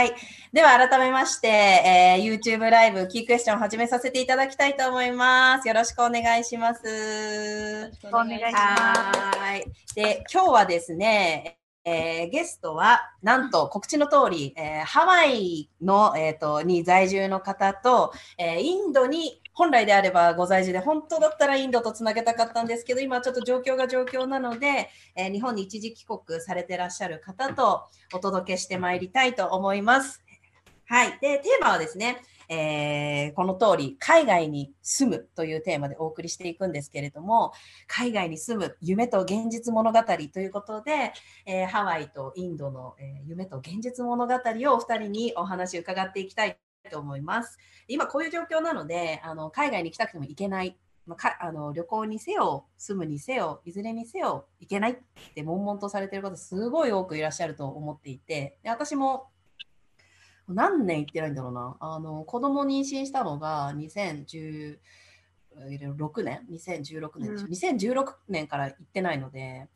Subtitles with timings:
[0.00, 0.14] はい。
[0.50, 5.68] では改めまして、えー YouTube ライブキークエスチョンを始めさせていただきたいと思います。
[5.68, 7.92] よろしくお願いします。
[8.04, 9.66] お願いしますはい。
[9.94, 27.82] で、今日はですね、えーゲストは、なんと告知の通り、えーハワイの、えー、とに在住の方と、えーインドに本来であればご在住で、本当だったらインドとつなげたかったんですけど、今ちょっと状況が状況なので、えー日本に一時帰国されてらっしゃる方と
[28.14, 30.22] お届けしてまいりたいと思います。
[30.86, 31.18] はい。
[31.20, 37.52] で、テーマはですね、えーこの通り、海外に住むというテーマでお送りしていくんですけれども、
[37.86, 41.12] 海外に住む夢と現実物語ということで、
[41.46, 46.58] えーハワイとインドの、え夢と現実物語をお二人にお話を伺っていきたい
[46.88, 47.58] と思います。
[47.88, 50.76] 今こういう状況なので、あの海外に行きたくても行けない。
[51.06, 54.96] まあ、かあの旅行にせよ、住むにせよ、いずれにせよ、行けないっ
[55.34, 59.28] て悶々とされている方、すごい多くいらっしゃると思っていて、で私も
[60.46, 61.76] 何年行ってないんだろうな。
[61.80, 64.78] あの子供妊娠したのが2016
[66.22, 69.68] 年 ?2016 年うん2016年から行ってないので、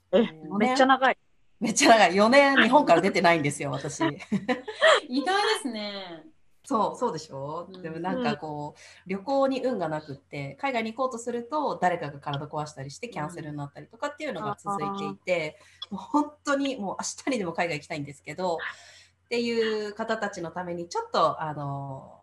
[0.59, 1.19] めっちゃ長い。
[1.59, 2.12] めっちゃ長い。
[2.12, 4.03] 4年日本から出てないんですよ、私。
[5.09, 6.34] 意外ですね。
[6.65, 15.59] そう、そうでしょ、うんでもなんかこう、旅行に運がなくって、海外に行こうとすると、誰かが体壊したりしてキャンセルになったりとかっていうのが続いていて、
[15.91, 22.23] もう本当にもう明日にでも海外行きたいんですけど、っていう方たちのために、ちょっと、あの、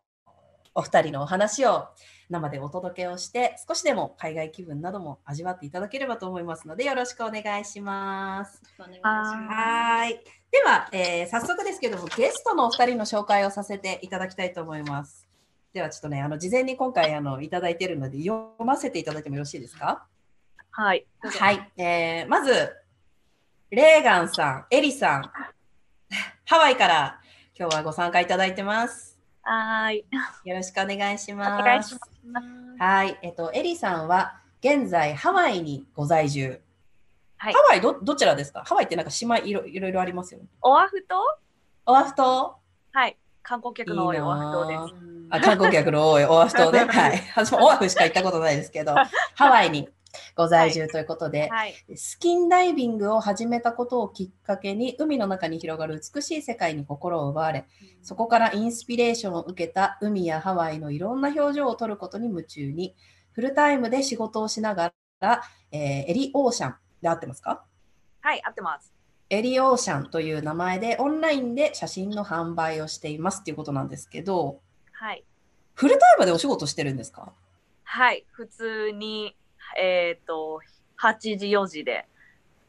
[0.74, 1.90] お二人のお話を
[2.32, 8.62] 生でお届けをして、少しでも海外気分なども味わっていただければと思いますので、よろしくお願いします。
[8.80, 9.56] お願いしはます。
[9.56, 10.24] はい。
[10.52, 15.28] では、えー早速ですけども、ゲストのお二人の紹介をさせていただきたいと思います。
[15.74, 20.06] では、ちょっとね、あの事前に今回あのいただいているので、読ませていただいてもよろしいですか？
[20.72, 21.06] はい。
[21.22, 21.72] はい。
[21.78, 22.76] えーまず、
[23.70, 25.32] レーガンさん、エリさん、
[26.46, 27.22] ハワイから
[27.58, 29.18] 今日はご参加いただいてます。
[29.44, 30.06] はーい。
[30.46, 31.64] よろしくお願いしおます。
[31.64, 32.48] 願いします。
[32.80, 33.18] はい。
[33.22, 36.62] えっと、エリさんは現在ハワイにご在住。
[37.38, 38.64] はいハワイどどちらですか？
[38.64, 40.46] ハワイってなんか島いろいろいろありますよね。
[40.62, 41.16] オアフ島？
[41.88, 42.56] オアフ島？
[42.92, 43.18] はい。
[43.42, 44.96] 観光客の多いオアフ島です。
[45.04, 47.24] うんあ観光客の多いオアフ島で、はい。
[47.36, 48.94] 私もオアフしか行ったことないですけど、
[49.34, 49.88] ハワイに
[50.36, 51.74] ご在住ということで、はい。
[51.96, 57.66] スキンダイビングを始めたことをきっかけに、海の中に広がる美しい世界に心を奪われ、
[58.02, 62.96] そこからインスピレーションを受けた海やハワイのいろんな表情を撮ることに夢中に、
[63.32, 65.42] フルタイムで仕事をしながら、
[65.72, 67.64] えーエリオーシャンで合ってますか？
[68.22, 68.94] はい、合ってます。
[69.30, 74.60] エリオーシャンという名前でオンラインで写真の販売をしていますっていうことなんですけど、
[74.92, 75.24] はい。
[75.74, 77.32] フルタイムでお仕事してるんですか？
[77.84, 78.26] はい。
[78.32, 79.38] 普通に、
[79.78, 80.60] えっ、と、
[81.02, 82.06] 8時、4時で、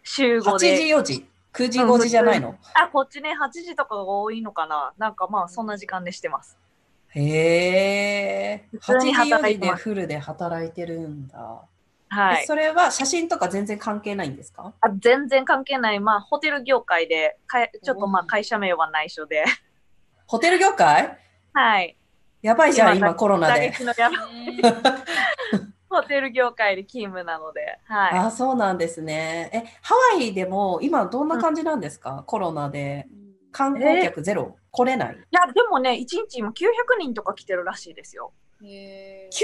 [0.03, 0.77] 週5 8時で。
[0.97, 2.57] 4時？9時5時じゃないの？
[2.75, 4.93] あ、こっちね、8時とかが多いのかな。
[4.99, 6.57] なんかまあ、そんな時間でしてます。
[7.15, 11.63] へえ普8時通に働4時でフルで働いてるんだ、
[12.09, 12.43] はい。
[12.43, 14.73] えそれは写真とか全然関係ないんですか？
[14.81, 16.01] あ全然関係ない。
[16.01, 19.45] まあ、ホテル業界で、かちょっとまあ、うん会社名は内緒で。
[20.27, 21.19] ホテル業界？
[21.53, 21.97] はい。
[22.41, 23.73] やばいじゃん今今コロナ打で
[25.92, 27.78] ホテル業界で勤務なので。
[27.84, 28.19] はい。
[28.19, 29.50] あそうなんですね。
[29.53, 33.06] えハワイでも今どんな感じなんですか、コロナで。
[33.54, 35.14] 観光客ゼロ、来れない？
[35.14, 36.53] いや、でもね、1日今900
[36.98, 38.32] 人とか来てるらしいですよ。
[38.64, 39.36] へー。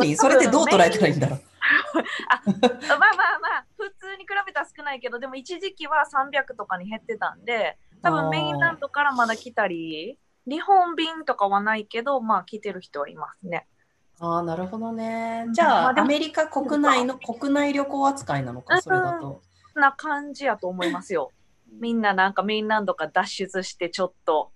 [0.00, 0.16] 900人？
[0.16, 1.38] それってどう捉えたらいいんだろう？
[1.38, 2.40] まあ
[2.88, 3.08] まあ
[3.40, 13.68] まあ、普通に比べたら少ないけど、でも一時期は300とかに減ってたんで、多分メインランドからまだ来たり、日本便とかはないけど、まあ来てる人はいますね。
[14.24, 19.42] ああなるほどねじゃあ、まあアメリカ国内の国内旅行扱いなのかそれだと
[19.74, 21.32] そんな感じやと思いますよ。
[21.80, 24.50] みんななんかメインランドから脱出してちょっと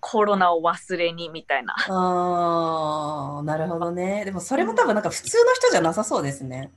[0.00, 1.74] コロナを忘れにみたいな。
[1.88, 6.72] ああなるほどねでもそれも多分なんか普通の人じゃなさそうですね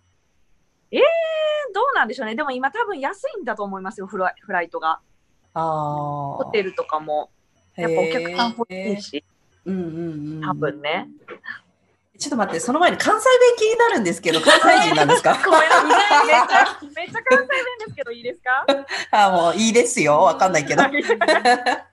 [1.74, 2.36] どうなんでしょうね。
[2.36, 5.00] でも今多分安いんだと思いますよ、フライフライトが。
[5.54, 7.30] ああホテルとかも。
[7.76, 9.24] やっぱお客さん欲しいし、
[9.66, 10.42] うんうんうん。
[10.46, 11.08] 多分ね。
[12.22, 15.34] ちょっと待って、その前に関西弁気になるんですけど、 関西人なんですか？
[15.44, 16.28] ごめんなさい。
[16.28, 17.48] めっちゃ、めっちゃ関西弁
[17.80, 18.66] ですけどいいですか？
[19.12, 20.20] あもういいですよ。
[20.20, 20.84] わかんないけど。
[20.86, 21.84] ごめんなさい。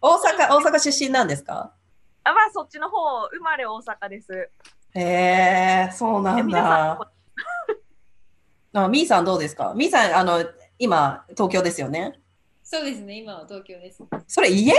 [0.00, 1.72] 大阪、大阪出身なんですか？
[2.22, 4.32] あまあそっちの方、生まれ大阪です。
[4.94, 6.92] へえ、そうなんだ。
[8.74, 9.72] あみーさんどうですか？
[9.74, 10.44] みーさん、あの、
[10.78, 12.20] 今、東京ですよね？
[12.62, 14.04] そうですね、今は東京です。
[14.28, 14.72] それ家？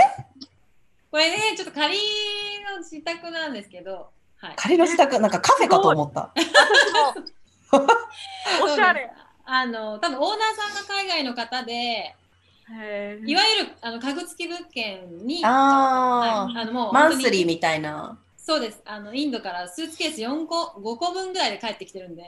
[1.10, 4.54] これね、ちょっと仮の自宅なんですけど、はい。
[4.56, 6.32] 仮の自宅、なんかカフェかと思った。
[8.62, 9.10] おしゃれ。
[9.44, 12.14] あの、多分オーナーさんが海外の方で、
[13.26, 18.16] いわゆるあの家具付き物件に、あはい、あのもうあ、マンスリーみたいな。
[18.36, 18.80] そうです。
[18.84, 22.22] あのインドからスーツケース4個5個分ぐらいで帰ってきてるんで。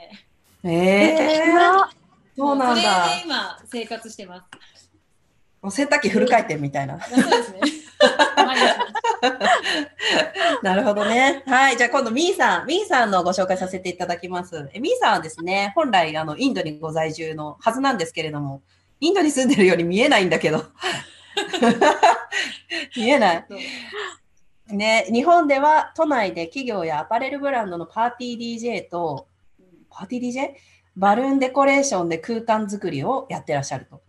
[0.65, 1.89] ええー、
[2.35, 3.07] そうなんそだ。
[3.07, 3.15] れ。
[3.15, 4.43] で今生活してます
[5.63, 6.99] もう洗濯機フル回転みたいな。
[7.01, 7.61] そうですね
[10.61, 11.43] なるほどね。
[11.45, 11.77] はい。
[11.77, 12.67] じゃあ今度、ミーさん。
[12.67, 14.69] ミーさんのご紹介させていただきます。
[14.73, 18.61] えミーさんはですね、本来、あの、インドにご在住のはずなんですけれども、
[18.99, 20.65] インドに住んでるように見えないんだけど。
[22.97, 23.45] 見えない。
[24.67, 29.27] ね、日本では都内で企業やアパレルブランドのパーティー DJ と、
[29.89, 30.55] パーティー DJ?
[30.95, 34.01] バルーンデコレーションで空間作りをやってらっしゃると。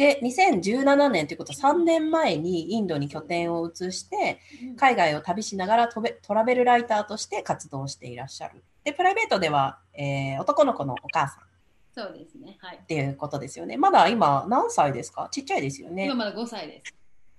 [0.00, 4.40] で、2017年ということは3年前にインドに拠点を移して、
[4.78, 8.64] 海外を旅しながらトラベルライターとして活動していらっしゃる。
[8.82, 11.46] で、プライベートでは、えー男の子のお母さんっ
[11.92, 13.76] そうですねはいていうことですよね。
[13.76, 15.28] まだ今何歳ですか？
[15.30, 16.14] ちっちゃいですよね今。
[16.14, 16.94] まだ5歳です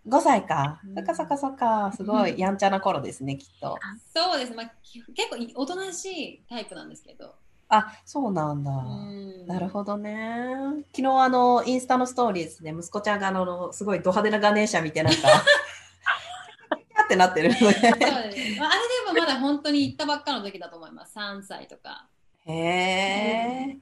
[0.07, 0.91] 5歳かう。
[0.91, 1.91] んそっかそっかそっか。
[1.97, 3.79] すごい やんちゃな頃ですね、きっと。
[4.13, 7.33] そうです、まあ、き結構いおとなしいタイプなんですけど
[7.73, 8.71] あ、そうなんだ。
[8.71, 10.45] うんなるほどね。
[10.95, 15.19] 昨日あの、インスタのストーリーズで息子ちゃんがあの、すごいド派手なガネーシャ見てなんか、
[17.03, 17.59] ってなってるので。
[17.59, 17.79] そうで
[18.53, 22.07] す、まあ、あれでもまだ本当に行ったばっかの時だと思います3歳とか
[22.45, 23.77] へえ。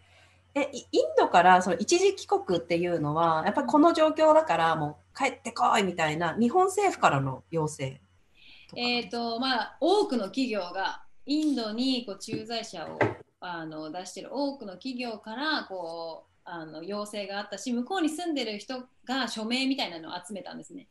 [0.55, 7.99] え、イインドからその一時帰国っていうのは、やっぱりこの状況だからもう帰ってこいみたいな日本政府からの要請。
[8.75, 12.99] えっ、とまあ多くの企業がインドにこう駐在者を
[13.41, 20.87] あの出してる多くの企業からこうあの要請があったし向こうに住んでる人が署名みたいなのを集めたんですね。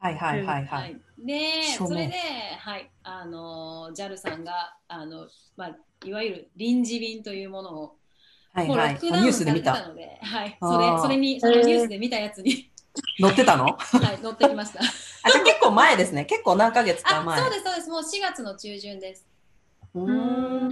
[0.00, 0.96] はいはいはいはい。
[1.18, 2.14] でそれで、
[2.58, 7.96] はい、あの JAL さんがあの、まあ、いわゆる臨時便というものを、
[8.52, 8.90] はいはい。
[8.90, 9.88] あックダウンニュースで見たた。
[9.88, 12.70] ので、はい、それそれにそのニュースで見たやつに、
[13.18, 13.64] 乗ってたの？
[13.64, 14.80] はい、乗ってきました。
[14.80, 14.82] あ、
[15.30, 16.24] じゃあ結構前ですね。
[16.24, 17.40] 結構何ヶ月かあ前。
[17.40, 19.26] そうですそうですもう4月の中旬です。
[20.04, 20.10] うー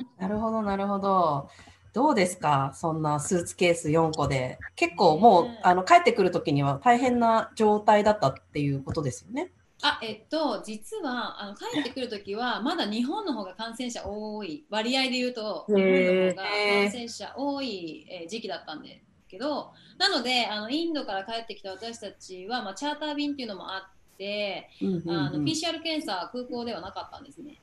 [0.03, 0.07] ん。
[0.19, 1.49] なるほどなるほど。
[1.93, 2.73] どうですか？
[2.75, 4.59] そんなスーツケース4個で。
[4.77, 9.51] 結構もう、ねあの帰ってくるときには大変な状態だったっていうことですよね？
[9.83, 27.61] あえっと、実はあの帰ってくるときは、まだ日本の方が感染者多い、割合で言うと、日本の方が感染者多い、えー時期だったんですけど、なのであの、インドから帰ってきた私たちは、まあ、チャーター便っていうのもあって、うんうんうんあの PCR 検査、空港ではなかったんですね。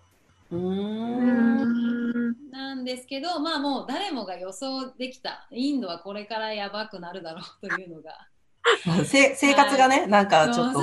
[0.54, 8.28] うんんなんですけど、まあもう誰もが予想できた、インドはこれからやばくなるだろうというのが。
[9.06, 10.82] せ生活がね、なんかちょっと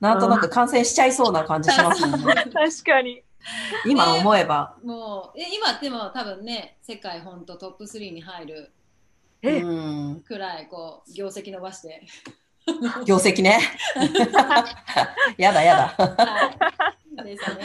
[0.00, 2.34] なんとなく感染しちゃいそうな感じしますもんね。
[2.52, 3.22] 確かに。
[3.86, 4.76] 今思えば。
[4.82, 8.72] もうえ今でも多分ね、世界本当トップ3に入る。
[10.26, 12.02] くらいこう業績伸ばして。
[13.04, 13.58] 業績ね。
[15.36, 16.06] やだやだ。
[16.06, 16.50] は
[17.22, 17.24] い。
[17.24, 17.64] ですね。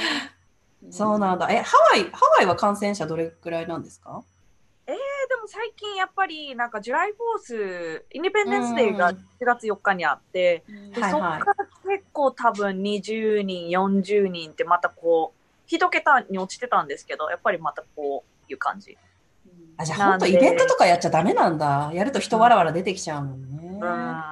[0.90, 1.50] そうなんだ。
[1.50, 4.24] え、ハワイ、ハワイは感染者どれくらいなんですか？
[4.88, 11.46] でも最近やっぱりなんかジュライフォース、インディペンデンスデーがうん4月4日にあって、うんでそっから
[11.88, 18.98] 結構多分20人、40人ってまたこう、一桁に落ちてたんですけど、やっぱりまたこういう感じ。
[19.78, 21.92] あ、じゃあ本当イベントとかやっちゃダメなんだ。
[21.94, 23.80] やると人わらわら出てきちゃうもんね。
[23.80, 24.24] うん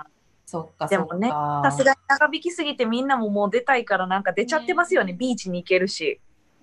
[0.47, 1.29] そっか、でもね。
[1.29, 5.13] さすがに長引きすぎてみんなももう出たいからなんか出ちゃってますよね。
[5.13, 6.19] ビーチに行けるし。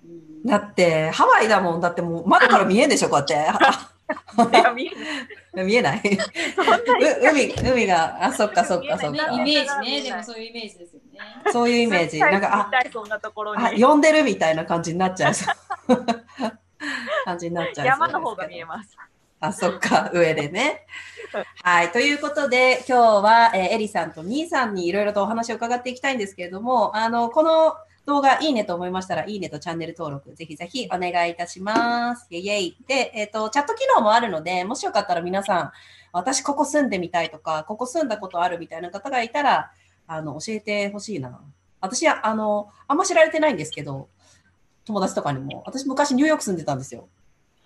[0.09, 1.81] うんだって、ハワイだもん。
[1.81, 3.33] だってもう窓から見えんでしょ、こうやって。
[4.53, 4.91] いや見
[5.55, 6.01] え 見えない？
[7.23, 9.37] 海、海が、あ、そっかそっかそっねかイ。
[9.39, 11.19] メージね、でもそういうイメージですよね。
[11.51, 12.19] そういうイメージ。
[12.19, 13.81] なんか、あ、んなところあに。
[13.81, 15.33] 呼んでるみたいな感じになっちゃう。
[17.25, 17.87] 感じになっちゃう。
[17.87, 18.95] 山の方が見えます。
[19.39, 20.85] あ、そっか、上でね。
[21.63, 21.91] はい。
[21.91, 32.27] ということで、今日は、えーエリさんとミーさんにいろいろとお話を伺っていきたいんですけれども、あの、この動画いいねと思いましたら、いいねとチャンネル登録、ぜひぜひお願いいたします。
[32.29, 32.77] イェイイェイ。
[32.87, 35.71] で、えっ、と、チャット機能もあるので、もしよかったら皆さん、
[36.11, 39.71] 私ここ住んでみたいとか、ここ住んだことあるみたいな方がいたら、
[40.07, 41.41] あの、教えてほしいな。
[41.81, 44.07] 私は、あの、あんま知られてないんですけど、
[44.85, 47.07] 友達とかにも、私昔ニューヨーク住んでたんですよ。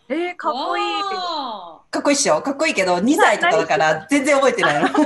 [0.07, 0.83] えー、かっこいい。
[0.95, 2.41] わかっこいいっしょ？
[2.41, 4.89] かっこいいけど、2歳とかだから全然覚えてないの。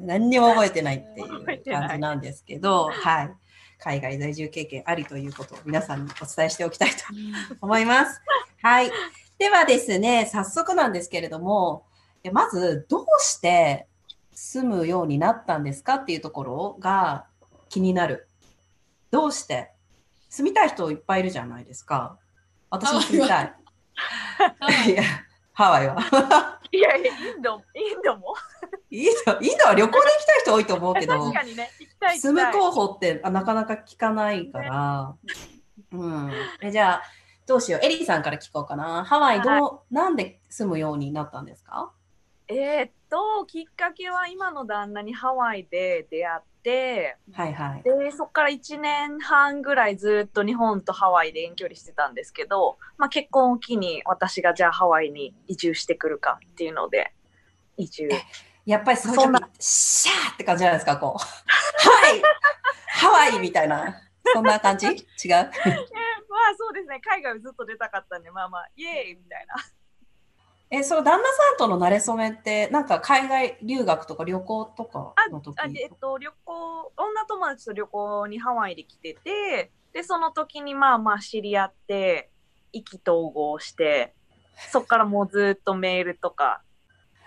[0.00, 3.34] 何にも覚えてないっていう感じなんですけど、はい。
[3.78, 6.96] 海外在住経験ありということを皆さんにお伝えしておきたいと
[7.62, 8.20] 思います。
[8.62, 8.90] はい。
[9.38, 11.86] ではですね、早速なんですけれども、
[12.22, 13.86] えまず、どうして
[14.32, 17.24] 住むようになったんですかっていうところが
[17.70, 18.28] 気になる。
[19.10, 19.70] どうして？
[20.28, 22.18] 住みたい人いっぱいいるじゃないですか。
[22.68, 23.54] 私も住みたい
[24.88, 25.02] いや、
[25.54, 26.59] ハワイは。
[26.72, 28.34] いやいや、インド、インドも？
[28.90, 32.18] インドインドは旅行で行きたい人多いと思うけど 確、かにね、行きたい。
[32.18, 35.14] 住む候補ってあなかなか聞かないから、
[35.92, 36.32] うん。
[36.62, 37.02] えじゃあ、
[37.46, 37.84] どうしよう。
[37.84, 39.04] エリーさんから聞こうかな。
[39.04, 41.92] ハワイどう、なんで住むようになったんですか？
[42.46, 47.82] えーっと、きっかけは今の旦那にハワイで出会って、はいはい。
[47.82, 57.12] で、そこから1年半ぐらいずっと日本とハワイで遠距離してたんですけど、まあ結婚を機に私がじゃあハワイに移住してくるかっていうので、
[57.76, 58.08] 移住。
[58.66, 61.18] やっぱりそんな時、シャーって感じじゃないですか、こう。
[61.82, 62.22] ハワイ
[62.88, 64.02] ハワイみたいな。
[64.32, 64.86] そんな感じ？
[64.86, 64.96] 違う？
[65.26, 65.50] えまあ
[66.56, 69.54] そうですね、海外ずっと出たかったんで、まあまあ、イエーイみたいな。
[70.72, 82.30] え、その旦那さんとの馴れ初めって、なんか海外留学とか旅行とかの時あでえっと、旅行、女友達と旅行にハワイで来てて、で、その時にまあまあ知り合って、
[82.72, 84.14] 意気投合して、
[84.70, 86.62] そっからもうずっとメールとか、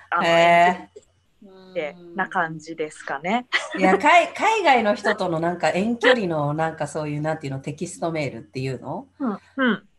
[0.09, 3.47] あの、へってな感じですかね。
[3.77, 9.07] いや海、海外の人とのなんか遠距離のなんかそういうなんていうのテキストメールっていうの？
[9.19, 9.37] うん。
[9.57, 9.89] うん。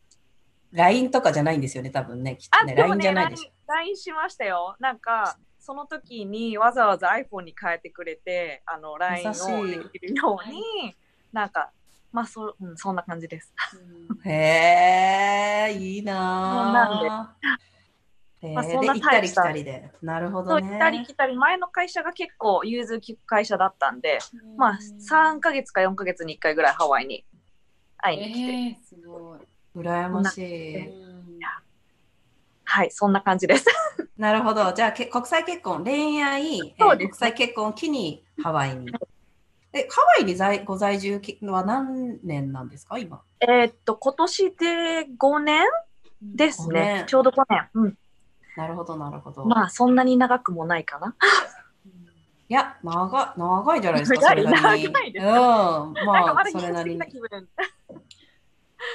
[0.74, 2.36] ?LINE とかじゃないんですよね、多分ね。
[2.36, 3.50] きっとあ、ね、LINE じね、ゃないでしょ。
[3.72, 4.76] LINE しましたよ。
[4.80, 10.94] なんか、その時にわざわざ iPhone に変えてくれて、あの、LINE をできるように、
[11.32, 11.70] なんか、
[12.12, 13.52] まあ、そ,、うん、そんな感じです。
[14.24, 18.46] へえ、いいなぁ。
[18.46, 19.90] へまあそんな行ったり来たたりで。
[20.02, 20.68] なるほそう、どね。
[20.68, 24.18] 行ったり来たり、前の会社が結構融通きく会社だったんで、
[24.56, 24.78] まあ、
[25.10, 27.24] 3ヶ月か4ヶ月に1回ぐらいハワイに
[27.96, 29.40] 会いに来て、えー、すごい。
[29.76, 30.86] 羨ましい。
[30.88, 31.14] うん
[32.74, 33.66] はい、そんな感じです。
[34.18, 34.72] なるほど。
[34.72, 38.90] じゃあ、け国際結婚、恋愛、えー国際結婚を機にハワイに。
[39.72, 43.22] え、ハワイに在ご在住は何年なんですか、今？
[43.40, 44.66] えーっと、今年で
[45.16, 45.64] 5年
[46.20, 47.06] です5ね年。
[47.06, 47.68] ちょうど5年。
[47.74, 47.98] うん。
[48.56, 49.44] なるほど、なるほど。
[49.44, 51.14] まあ、そんなに長くもないかな。
[52.48, 54.92] いや、長い、長いじゃないですか、それなりに。
[54.92, 55.92] 長いですうん、ま
[56.40, 57.02] あ、それなりに。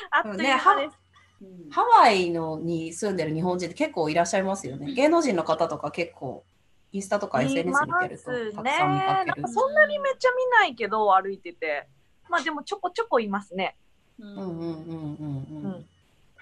[0.11, 0.97] あっというね間です。
[1.41, 4.91] うんハワイのに住んでる日本人って結構いらっしゃいますよね。
[4.93, 6.43] 芸能人の方とか結構、
[6.91, 9.61] インスタとか SNS 見てるといますたくさん見かけるねなんか。
[9.61, 11.87] そんなにめっちゃ見ないけど、歩いてて。
[12.27, 13.77] まあでもちょこちょこいますね。
[14.19, 15.89] うんうんうんうんうんうん。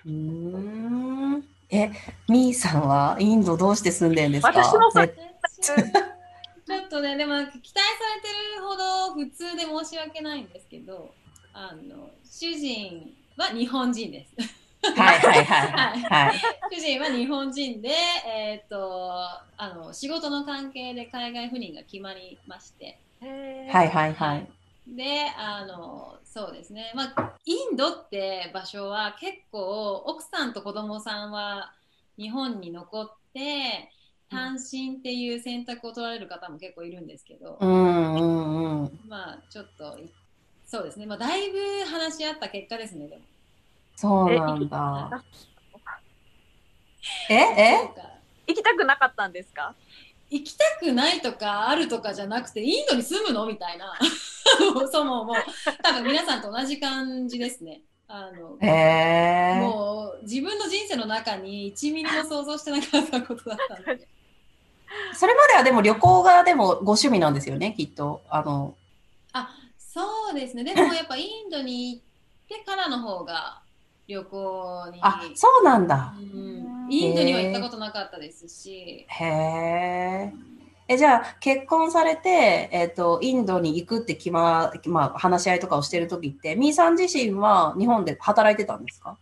[0.05, 1.43] うーん。
[1.69, 1.91] え、
[2.29, 4.47] みーさんはインドどうして住んでんですか？
[4.47, 4.89] 私も
[6.67, 11.13] ちょっとね、でも期待されてるほど普通で申し訳ないんですけど、
[11.53, 14.33] あの主人は日本人です。
[14.95, 16.41] はいはいはいはい。
[16.71, 17.89] 主人は日本人で、
[18.25, 19.21] えっ、と
[19.57, 24.47] あの仕事の関係で海外赴任が決まりまして、はいはいはい。
[24.87, 31.73] で、あのそうですね、まあ、インドって場所は結構奥さんと子供さんは
[32.17, 33.91] 日本に残って
[34.29, 38.99] 単身っていう選択を取られる方も結構いるんですけど、うんうんうん。
[39.07, 40.09] まあちょっとい
[40.67, 41.57] そうですね、まあ、だいぶ
[41.89, 43.21] 話し合った結果ですねでも。
[43.95, 45.23] そうなんだ。
[47.29, 48.01] ええか
[48.47, 49.73] 行きたくなかったんですか？
[50.29, 53.45] 行きたくないとかあるとかじゃなくてインドに住むの？
[53.45, 53.93] みたいな
[54.91, 55.35] そももう
[55.81, 57.81] 多分皆さんと同じ感じですね。
[58.09, 58.67] あのへ
[59.57, 59.59] え。
[59.61, 64.07] もう自分の人生の中に1ミリも想像してなかったことだったんで。
[65.13, 68.21] それまではでも旅行がでもご趣味なんですよね、きっと。
[68.29, 68.76] あの、あ
[69.97, 72.01] そうですね、でもやっぱインドに行っ
[72.47, 73.61] てからの方が
[74.07, 76.13] 旅行に、あ、そうなんだ。
[76.15, 80.33] うん、インドには行ったことなかったですし、へえ。
[80.87, 89.17] え、じゃあ、結婚されて、えっ、と、インドに行くって決ま、まあ、話し合いとかをしてるときって、みーさん自身は日本で働いてたんですか？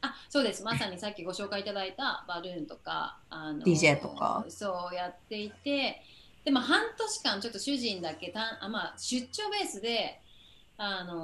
[0.00, 4.44] あそうです、まさにさっきご紹介いただいたバルーンとか、あの DJ とか。
[4.48, 6.02] そうやっていて、
[6.44, 10.20] でも半年間、ちょっと主人だけたんあ、まあ、出張ベースで
[10.76, 11.22] あの、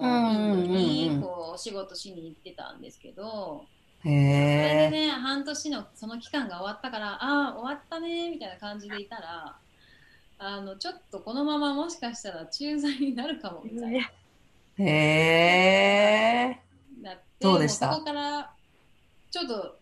[0.54, 3.64] うにこうお仕事しに行ってたんですけど、
[4.04, 5.06] へそれでえ。
[5.08, 9.56] ね、半年のその期間が終わったから、ああ、終わったねみたいな感じでいたら、
[10.38, 14.10] あのちょっとこのままもしかしたら駐在になるかもみたいな。
[14.78, 14.84] へ
[16.56, 16.60] え。
[17.02, 17.88] なってどうでした？
[17.88, 18.50] もそこから
[19.30, 19.76] ちょっと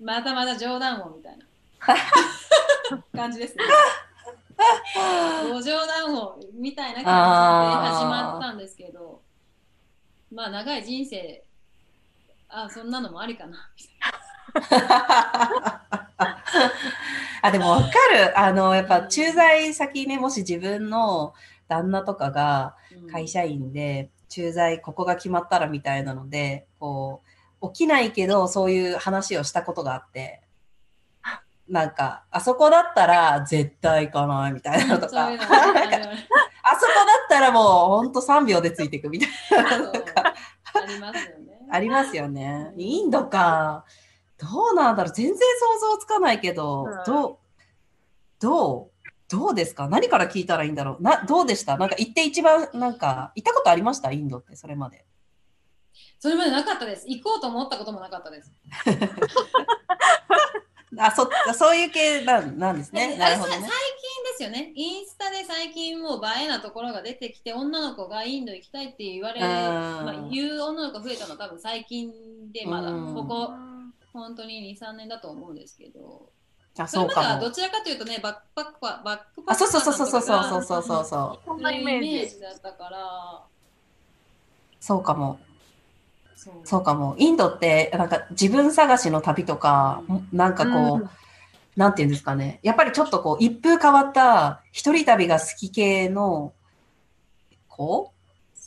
[0.00, 1.44] またまた冗談をみたいな
[3.14, 3.64] 感じですね。
[5.52, 7.10] ご冗談をみたいな感じで
[7.94, 9.22] 始まったんですけど、
[10.32, 11.44] まあ長い人生、
[12.48, 14.80] あそんなのもありかなみたい
[17.42, 18.38] あ、でもわかる。
[18.38, 21.34] あの、やっぱ駐在先ね、もし自分の
[21.68, 22.76] 旦那とかが
[23.06, 23.12] な。
[23.12, 27.22] 会社員で、駐在ここが決まったらみたいなので、こ
[27.62, 30.42] う、起きないけど、そういう話をしたことがあって、
[31.70, 35.68] なんか、あそこだったら絶対行かないみたいなのとか、 あそこだっ
[37.28, 39.30] たらもうほんと3秒でついていくみたい
[39.62, 40.34] なのとか
[40.74, 41.58] ありますよね。
[41.70, 42.72] ありますよね。
[42.76, 43.84] インドか。
[44.38, 45.44] どうなんだろう全然想
[45.92, 47.36] 像つかないけど、うんどう、
[48.40, 48.90] どう、
[49.28, 49.88] どうですか？
[49.88, 51.76] 何から聞いたらいいんだろうな、どうでした？
[51.76, 54.10] なんか行って一番、なんか、行ったことありました？
[54.10, 55.04] インドって、それまで。
[56.18, 57.04] それまでなかったです。
[57.06, 58.50] 行こうと思ったこともなかったです。
[60.98, 63.08] あ、そ、そういう系なんなんですね。
[63.08, 63.70] でなるほどね最近。
[64.30, 64.72] ですよね。
[64.74, 72.10] インスタで最近もう映えなところが出てきて、女の子がインド行きたいって言われ、うんまあ、言う女の子が増えたのは多分最近
[72.52, 73.50] でまだ、うんここ
[74.12, 76.30] 本当に2、3年だと思うんですけど、
[76.78, 77.50] あ、そうかど。
[77.50, 81.40] ちらかというとね、バックパックはバックパッあ、クそうそうそうそうそうそうそうそうそう。
[81.46, 82.30] そんそなイメーういうイメージ。
[82.36, 83.42] ジだったから、
[84.80, 85.38] そうかも。
[86.64, 86.82] そう。
[86.82, 87.14] かも。
[87.18, 91.10] インドって、なんか自分探しの旅とか、なんかこう、うん。
[91.76, 92.60] なんていうんですかね。
[92.62, 96.52] やっぱりちょっとこう、一風変わった一人旅が好き系の
[97.68, 98.12] 子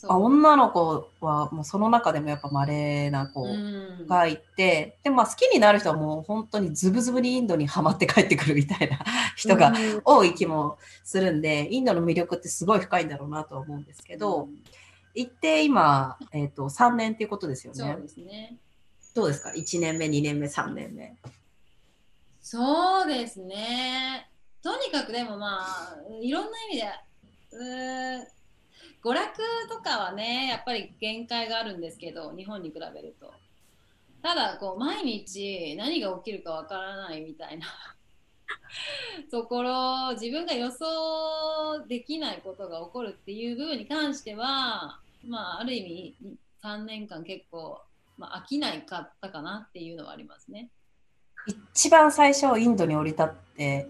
[0.06, 4.06] あ女の子はもうその中でもやっぱ稀な子うん。
[4.06, 8.98] がいて、でもまあ好きになる人はもう本当にズブズブにインドにはまって帰ってくるみたいな
[9.34, 14.48] 人がうん多い気もするんで、インドの魅力ってすごい深いんだろうなとは思うんですけど、
[15.14, 18.02] 行って今、えっ、と、3年っていうことですよねそう。
[18.02, 18.58] ですね。
[19.14, 21.16] どうですか ?1 年目、2年目、3年目。
[22.40, 24.28] そうですね。
[24.62, 26.88] とにかくでもまあ、いろんな意味で、
[27.52, 28.34] う
[29.04, 33.32] 娯楽とかはね、やっぱり限界があるんですけど、日本に比べると。
[34.22, 37.66] ただ、こう、毎日何が起きるかわからないみたいな
[39.30, 47.80] ところ、自分が予想できないことが起こるっていう部分に関しては、まあ、ある意味、3年間結構、
[48.16, 50.70] まあ、飽きないかったかなっていうのはありますね。
[51.74, 53.88] 一番最初、インドに降り立って、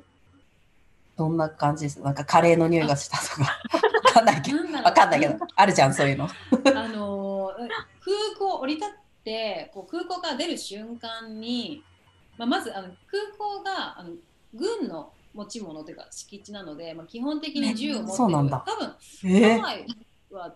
[1.17, 2.00] どんな感じです？
[2.00, 3.61] なんかカレーの匂いがしたとか。
[4.05, 4.59] わかんないけど。
[4.59, 5.37] かんないけど。
[5.55, 6.25] あるじゃん、そういうの。
[6.75, 7.35] あのー
[8.05, 8.90] 空港降り立っ
[9.25, 11.83] てこう空港から出る瞬間に、
[12.37, 14.11] まあ、まずあの空港があの
[14.53, 18.94] 軍の持ち物というか敷地なので、まあ、基本的に銃を持ってるそうなんだ多分
[19.40, 19.87] えハワイ
[20.31, 20.55] は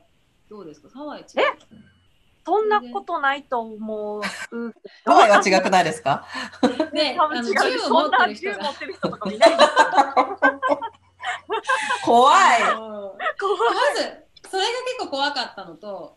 [0.48, 0.88] どうですか？
[0.92, 1.26] ハワイ違う？
[2.44, 4.22] そんなことないと思う。
[5.04, 6.26] ハワイは違くないですか？
[6.92, 8.10] で 多あの銃分銃持っ
[8.78, 9.68] てる人とか見ないですよ。
[12.04, 12.60] 怖い。
[12.62, 13.12] ま
[13.96, 16.16] ずそれが結構怖かったのと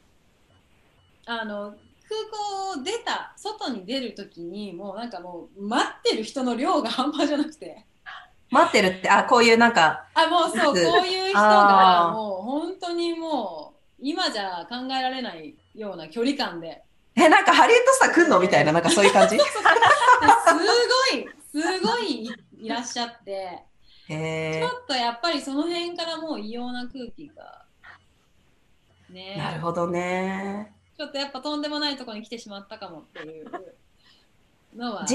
[1.26, 1.74] あの
[2.08, 2.22] 空
[2.74, 7.86] 港を出た外に出る時にもうなんかもう待ってる人の量が半端じゃなくて。
[8.54, 13.71] 待ってるって、あ、こういうなんか、あもうそうこういう人がもう本当にもう
[14.02, 16.84] 今じゃ考えられないような距離感で。
[17.16, 19.38] え、なんかハリウッドスター来んのみたいな、なんかそういう感じ？
[19.38, 19.50] です
[21.54, 22.32] ごいすごいい
[22.66, 23.60] いらっしゃって。
[24.08, 27.66] へちょっとやっぱりその辺からもう異様な空気が。
[29.12, 29.14] え。
[29.14, 29.36] ね。
[29.38, 30.74] なるほどね。
[30.98, 33.52] ちょっとやっぱとんでもないところに来てしまったかもっていう
[34.76, 35.08] のはね。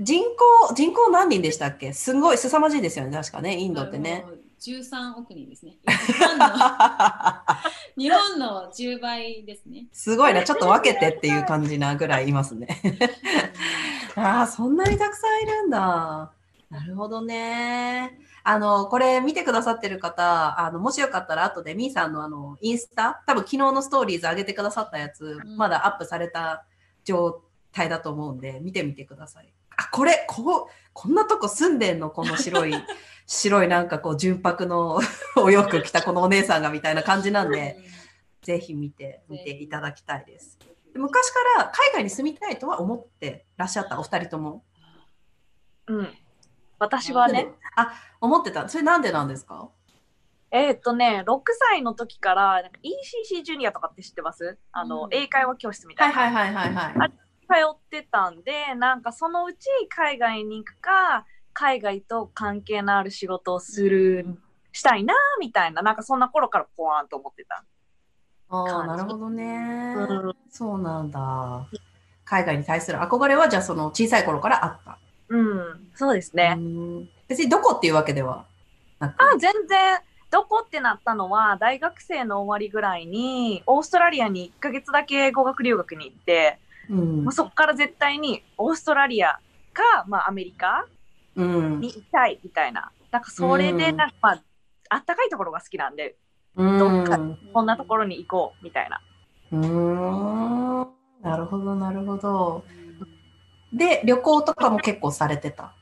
[0.00, 0.22] 人
[0.68, 1.92] 口、人口何人でしたっけ？
[1.92, 4.24] すごい凄まじいですよね、確かね、インドってね
[4.62, 6.46] 13億人ですね日本の
[7.96, 12.68] 日本の10倍ですねすごいな、ちょっと分けてっていう感じなぐらいいますね。
[14.16, 16.32] ああ、そんなにたくさんいるんだ。
[16.70, 18.18] なるほどね。
[18.44, 26.64] あの、これ見てくださってる方、あの、もしよかったら後でみーさんのあの、インスタ、多分昨日のストーリーズ上げてくださったやつ、んまだアップされた
[27.04, 29.52] 状態だと思うんで、見てみてください。
[29.76, 32.10] あ、これ、こう、こんなとこ住んでんの？
[32.10, 32.74] この白い、
[33.26, 35.00] 白いなんかこう、純白の
[35.36, 37.78] お洋服着たこのお姉さんがみたいな感じなんで、
[38.42, 40.58] ぜひ見て、見ていただきたいです。
[40.92, 43.98] で昔から海外に住みたいとは思ってらっしゃった？
[43.98, 44.64] お二人とも？
[45.86, 46.18] うん。
[46.78, 48.68] 私はね、あ思ってた。
[48.68, 49.70] それなんでなんですか？
[50.50, 54.58] えーっとね、6歳の時から、ECC ジュニアとかって知ってます？
[54.72, 55.08] あの、うん。
[55.12, 56.14] 英会話教室みたいな。
[56.14, 57.10] はいはいはいはいはい。
[57.10, 57.16] 通
[57.72, 64.26] ってたんで、なんかそのうち海外に行くか、海外と関係のある仕事をする、
[64.72, 67.64] したいな、みたいな、なんかそんな頃からポワーンと思ってた。
[68.48, 70.32] ああなるほどね、うん。
[70.50, 71.66] そうなんだ。
[72.24, 76.54] 海外に対する憧れはじゃあその小さい頃からあった、うん、そうですうね。
[76.54, 77.08] ん。
[77.28, 78.46] 別にどこっていうわけでは
[78.98, 79.22] なく。
[79.22, 79.98] あ、全然、
[80.30, 86.58] どこってなったのは、大学生の終わりぐらいに、オーストラリアに1ヶ月だけ語学留学に行って、
[86.90, 87.24] うん。
[87.24, 89.38] もうそこから絶対にオーストラリア
[89.72, 90.86] か、まあ、アメリカ
[91.36, 91.80] うん。
[91.80, 92.90] に行きたいみたいな。
[93.10, 93.96] なんかそれで、うん。
[93.96, 94.42] なんかまあ、
[94.90, 96.16] あったかいところが好きなんで、
[96.56, 96.78] うん。
[96.78, 99.00] どっかうこんなところに行こうみたいな。
[99.52, 100.88] ーん。
[101.22, 102.64] なるほどなるほど。
[103.72, 105.72] で旅行とかも結構されてた？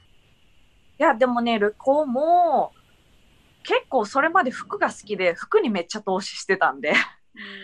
[1.00, 2.72] や、でもね、旅行も、
[3.62, 6.92] 結構それまで服が好きで、服にめっちゃ投資してたんで、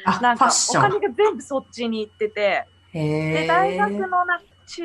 [0.06, 2.66] あなんかお金が全部そっちに行ってて、へ
[3.04, 4.82] で、大学のな中、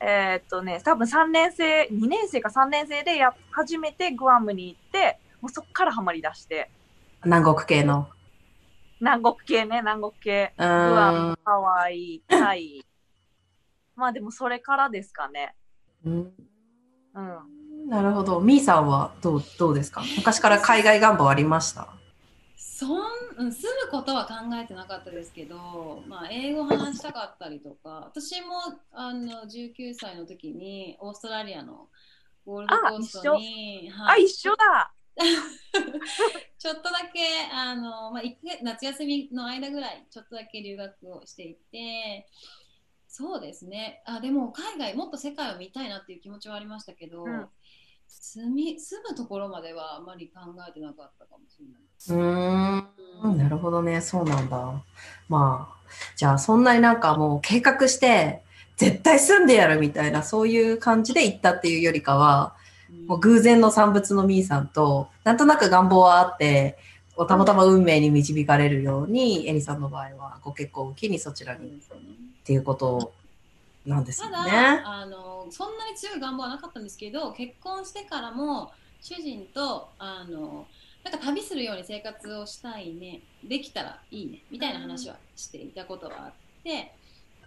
[0.00, 6.70] えーっとね、多分3年生、2年生か3年生でや初めてグアムに行って、もうそっからハマり出して、
[7.24, 8.08] 南国系の。
[9.00, 10.52] 南国系ね、南国系。
[10.56, 12.84] うグアム、ハワイ、タイ。
[13.96, 15.54] まあでもそれからですかね。
[16.04, 16.32] うん
[17.14, 17.88] うん。
[17.88, 18.40] なるほど。
[18.40, 20.02] みーさんはどうどうですか？
[20.16, 21.88] 昔から海外願望ありました？
[22.78, 23.00] そん
[23.38, 31.88] うん住むことは考えてなかったですけど、まあ、英語話したかったりとか私もあの19歳の時にオーストラリアの
[32.46, 34.26] ゴールドコーストにあ、はい。
[34.26, 34.94] 一緒だ。
[36.56, 38.22] ちょっとだけあの、まあ、
[38.62, 42.28] 夏休みの間ぐらいちょっとだけ留学をしていて
[43.08, 44.04] そうですね。
[44.06, 47.48] あでも海外もっと世界を見たいなっていう気持ちはありましたけど、うん
[48.08, 52.20] 住み住むところまではあまり考えてなかったかもしれない。
[52.20, 52.98] うーん。
[53.20, 54.00] うんなるほどね。
[54.00, 54.82] そうなんだ。
[55.28, 55.76] まあ、
[56.16, 58.42] じゃあそんなになんかもう計画して、
[58.76, 62.54] 絶対住んでやるみたいな、そういう感じで行ったっていうよりかは、
[63.06, 66.78] もう偶然の産物のみーさんと、なんとなく願望はあって、
[67.26, 71.70] たまたま運命に導かれるように、エリさんの場合はご結婚を機にそちらにっ
[72.44, 73.12] ていうこと
[73.88, 78.70] なんですよただ、あのそんなに強い願望はなかったんですけど結婚してからも
[79.00, 80.66] 主人とあの
[81.04, 86.92] なんか旅するように生活をしたいねできたらいいねみたいな話はしていたことはあって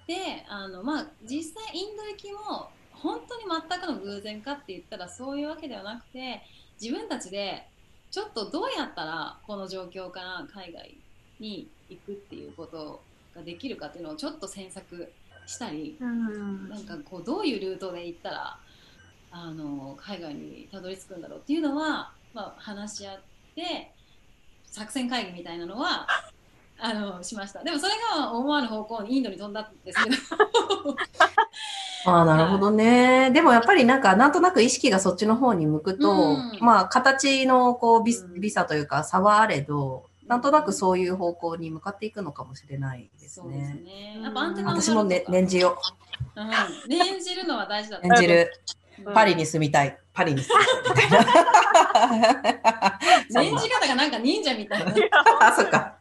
[0.07, 6.41] であの、まあ、実際インド行きも本当に全くの偶然かって言ったらそういうわけではなくて
[6.81, 7.67] 自分たちで
[8.09, 10.97] ちょっとどうやったらこの状況から海外
[11.39, 13.01] に行くっていうこと
[13.35, 15.11] ができるかっていうのをちょっと詮索
[15.51, 16.69] したりうん。
[16.69, 18.57] なんかこうどういうルートで行ったら
[19.31, 23.19] あの海外にたどり着くんだろうっていうのは、まあ、話し合っ
[23.55, 23.91] て
[24.65, 26.07] 作戦会議みたいなのは
[26.79, 27.63] あのしました。
[27.63, 30.15] でもそれが思わぬ方向にインドに飛んだんですけど。
[32.05, 33.29] ああ、なるほどね。
[33.31, 36.57] でもやっぱりなんか、なんとなく意識がそっちの方に向くと、うん。
[36.59, 43.81] まあ、形のこうビビザというか差はあれど、なんとなくそういう方向に向かっていくのかもしれないですそうですね。
[43.81, 45.77] ねやっぱアンテナを私もね、ね念じよ
[46.37, 48.01] うん、念じるのは大事だう。
[48.01, 48.49] と念じる。
[48.65, 48.69] う
[49.09, 49.97] んパリに住みたい。
[50.13, 50.65] パリに住み
[50.95, 51.09] たい。
[53.33, 54.93] 念じ方がなんか忍者みたいな
[55.39, 55.97] あ、そっか。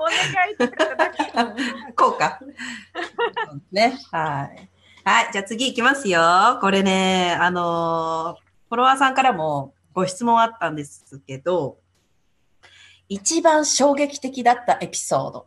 [0.00, 0.14] お願
[0.50, 2.40] いって言っただけこうか。
[3.70, 3.98] ね。
[4.10, 4.68] はい。
[5.04, 5.28] はい。
[5.32, 6.58] じゃあ次行きますよ。
[6.62, 11.79] これね、あのーフォロワーさんからもご質問あったんですけど、
[13.10, 15.46] 一番衝撃的だったエピソード。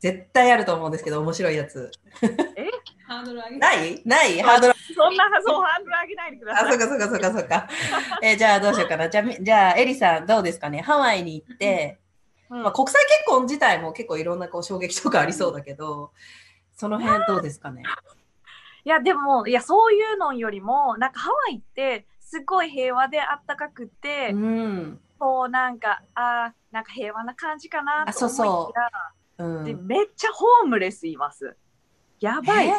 [0.00, 1.90] 絶対あると思うんですけど、面白いやつ。
[3.06, 4.02] ハードル上げない？
[4.04, 4.40] ない？
[4.42, 4.74] ハードル。
[4.74, 6.72] そんなそうハンドル上げないでくだあ、さい。
[6.72, 7.68] そっかそっかそっかそっか。
[8.20, 9.08] えーじゃあどうしようかな。
[9.08, 10.82] じゃあ、みじゃあエリさんどうですかね？
[10.82, 11.98] ハワイに行って、
[12.50, 16.12] うんまあ、国際結婚自体も結構いろんなこう衝撃とかありそうだけど、
[16.76, 17.84] その辺どうですかね？
[18.84, 25.00] いや、でも、いや、そういうのよりも、なんかハワイって、すごい平和であったかくて、うん。
[25.18, 31.56] こう、なんか、あーなんか平和な感じかなあとそうそう思いきや、うん、でめっちゃホームレスいます。
[32.20, 32.70] やばい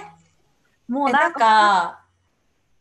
[0.87, 2.05] もうなか、か、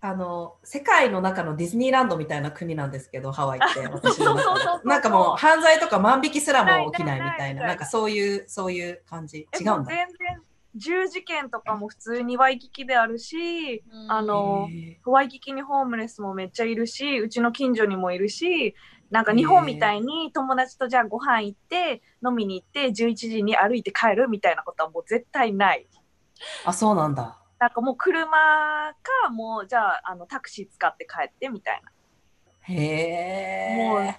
[0.02, 4.88] あの、世界の中のディズニーランドみたいな国なんですけど、ハワイって、 私の中そうそうそうそうで。
[4.90, 9.48] なんかもう、犯罪とか万引きすらも起きないみたいな、なんかそういう、そういう感じ。
[9.52, 9.78] え違うんだ。
[9.78, 10.42] も全然、
[10.74, 14.68] 銃事件とかも普通にワイキキであるし、あの
[15.04, 18.74] ワイキキにホームレスもめっちゃいるし、うちの近所にもいるし、
[19.10, 25.86] なんか日本みたいに友達とじゃあご飯行って、飲みに行って、11時に歩いて帰るみたいなことはもう絶対ない。
[26.64, 27.38] あ、そうなんだ。
[27.58, 31.90] なんかもう車か、もうじゃああのタクシー使って帰ってみたいな。
[32.62, 34.18] へもうえ。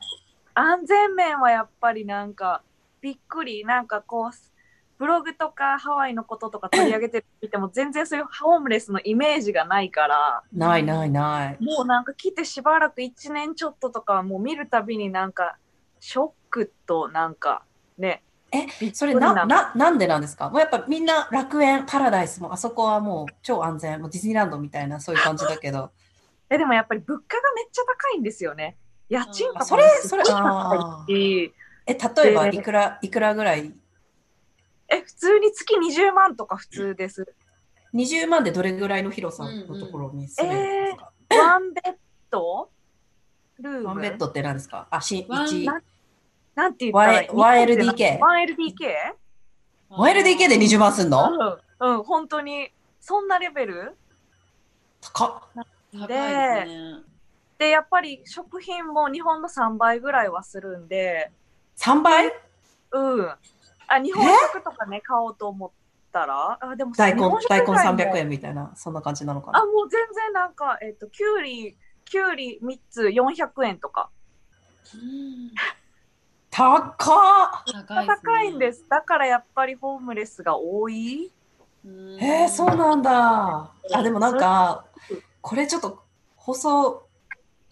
[0.56, 2.64] 安全面はやっぱりなんか
[3.02, 4.32] びっくり、なんかこう、
[5.00, 11.64] ブログとかハワイのこととか取り上げてみても全然そういうホームレスのイメージがないから、ないないない。
[11.64, 15.56] もうなんか来てしばらく1年ちょっととかもう見るたびになんか
[16.02, 17.64] ショックとなんか
[17.98, 20.50] ね、えそれな、なな、なんでなんですか？
[20.50, 25.92] もうやっぱみんな楽園、パラダイスも、あそこはもう超安全、もうディズニーランドみたいなそういう感じだけど。
[26.50, 28.76] えでもやっぱり物価がめっちゃ高いんですよね。
[29.08, 29.84] 家賃とかそれ
[31.88, 33.74] え、例えばでいくら、いくらぐらい
[34.92, 37.34] え、普通に月20万とか普通です。
[37.94, 41.96] 20万でどれぐらいの広さのところに住めるんですか、ワンベッ
[42.30, 42.70] ド？
[43.60, 43.86] ルーム？
[43.88, 44.88] ワンベッドって何ですか？
[44.92, 45.82] あ、し、ワン1、な
[46.56, 49.16] なんて言ったらいい？1LDK 1LDK?
[49.90, 51.60] 1LDK で20万すんの？
[51.80, 52.72] うん、うん、本当に、
[53.02, 53.96] そんなレベル？
[55.02, 55.66] 高っ。
[55.92, 57.04] 高いですね。
[57.58, 61.32] で、やっぱり食品も日本の3倍ぐらいはするんで、
[61.78, 62.32] 3倍？
[62.92, 63.32] うん。
[63.90, 65.72] あ、日本食とかね、買おうと思っ
[66.12, 67.76] たら、あ、でも大根大根以外も。
[67.76, 74.10] 300円みたいなそんな感じなのかあ、なもう全然なんか、えっと、きゅうり、きゅうり3つ400円とか。
[74.94, 75.52] うん。
[76.52, 76.96] 高っ！
[76.98, 78.16] 高いね。
[78.24, 78.88] 高いんです。
[78.90, 81.32] だからやっぱりホームレスが多い。
[82.20, 83.72] えそうなんだ。
[83.94, 84.86] あでもなんか
[85.42, 86.04] これちょっと
[86.36, 87.09] 放送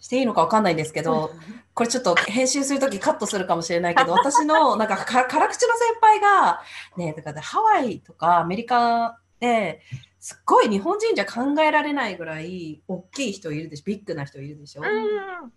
[0.00, 1.32] していいのかわかんないんですけど
[1.74, 6.60] これちょっと編集するときカットするかもしれないけど、 私のなんかか辛口の先輩が、
[6.96, 9.80] ね、だからハワイとかアメリカで
[10.18, 14.82] すっごい日本人じゃ考えられないぐらい大きい人いるでしょ、ビッグな人いるでしょ。
[14.82, 15.52] うん。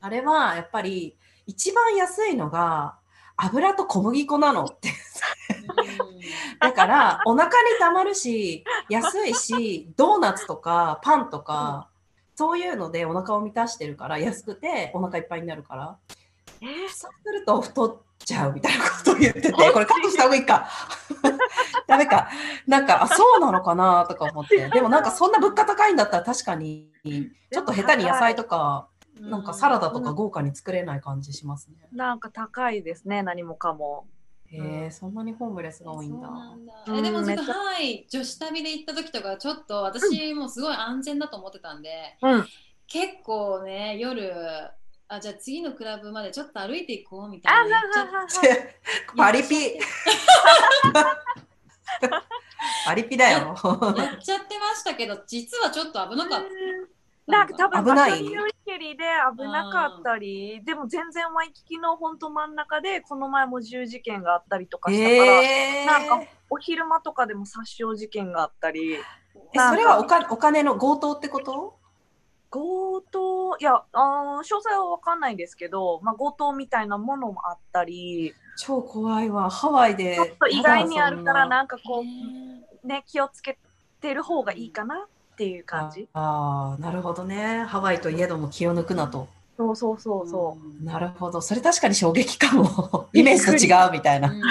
[0.00, 2.98] あれはやっぱり一番安いのが
[3.36, 4.90] 油と小麦粉なのって。
[6.60, 11.88] だからお腹にたまるし、安いし、ドーナツとかパンとか、
[12.34, 15.98] そういうのでお腹を満たしてるから安くてお腹いっぱいになるから。
[16.60, 20.68] えそうすると太っちゃうみたいなことを言ってて、これカットした方がいいか。
[21.88, 22.28] ダメか。
[22.66, 24.68] なんか、あ、そうなのかなとか思って。
[24.70, 26.92] でもなんかそんな物価高いんだったら確かに、
[27.52, 28.88] ちょっと下手に野菜とか、
[29.20, 31.76] なんかサラダとか豪華に作れない感じしますね。
[31.92, 34.06] なんか高いですね、何もかも。
[34.52, 36.28] へえ、そんなにホームレスが多いんだ。
[36.88, 42.46] えでもちょっとハワイ女子旅で行った時とかちょっと私もすごい安全だと思ってたんで、うん
[42.88, 44.30] 結構ね夜
[45.08, 47.80] あじゃあ次のクラブまでちょっと歩いていこうみたいな
[49.16, 49.78] パリピ。
[52.84, 53.38] パリピだよ。
[53.96, 56.48] やっちゃってましたけど実はちょっと危なかった。
[57.26, 58.10] なんか多分危ない？
[58.10, 58.46] 場所によ
[58.78, 59.04] りで
[59.36, 68.98] 危なかったり、でも全然ワイキキの本当真ん中でこの前も銃事件があったりとかしたから、えなんかお昼間とかでも殺傷事件があったり、え、
[69.54, 71.78] それはおかお金の強盗ってこと？
[72.50, 79.48] 強盗、いや、あー詳細は分かんないんですけど、まあ、強盗みたいなものもあったり、超怖いわ。
[79.48, 80.16] ハワイで。
[80.16, 81.62] ちょっと意外にあるから、な。
[81.62, 83.58] んかこねう、ね、気をつけ
[84.02, 84.96] てる方がいいかな。
[84.96, 84.98] っ
[85.42, 86.08] ていう感じ。
[86.14, 87.64] ああ、なるほどね。
[87.66, 89.26] ハワイといえども気を抜くなと。
[89.56, 90.66] そうそうそうそう。
[90.80, 91.40] うんなるほど。
[91.40, 93.08] それ確かに衝撃かも。
[93.14, 94.28] イメージと違うみたいな。
[94.30, 94.46] うんそ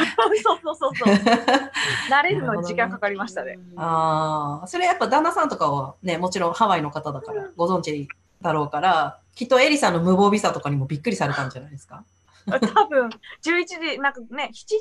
[0.54, 1.14] うそうそうそう。
[2.12, 3.58] 慣れるのに時間かかりましたね。
[3.78, 8.08] ああ、それやっぱ旦那さんとかはね、もちろんハワイの方だからご存知
[8.42, 12.04] だろうから、きっとエリさんの無謀ビザとかにもびっくりされたんじゃないですか？
[12.48, 13.10] 多分
[13.44, 14.76] 11時、なんかね、7時、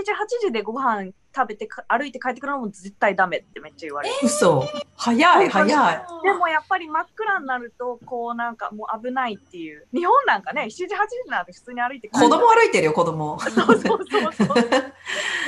[0.00, 0.14] 7時、8
[0.48, 4.14] 時でご飯食べてか歩いて帰ってくるのも絶対ダメってめっちゃ言われる。
[4.22, 4.66] 嘘。
[4.96, 6.04] 早い、早い。
[6.24, 9.86] でもやっぱり真っ暗になると、こうなんかもう危ないっていう。
[9.94, 13.38] 日本なんかね、7時、8時なんて普通に歩いて帰子供歩いてるよ、子供。
[13.40, 14.48] そうそうそうそう。
[14.48, 14.54] も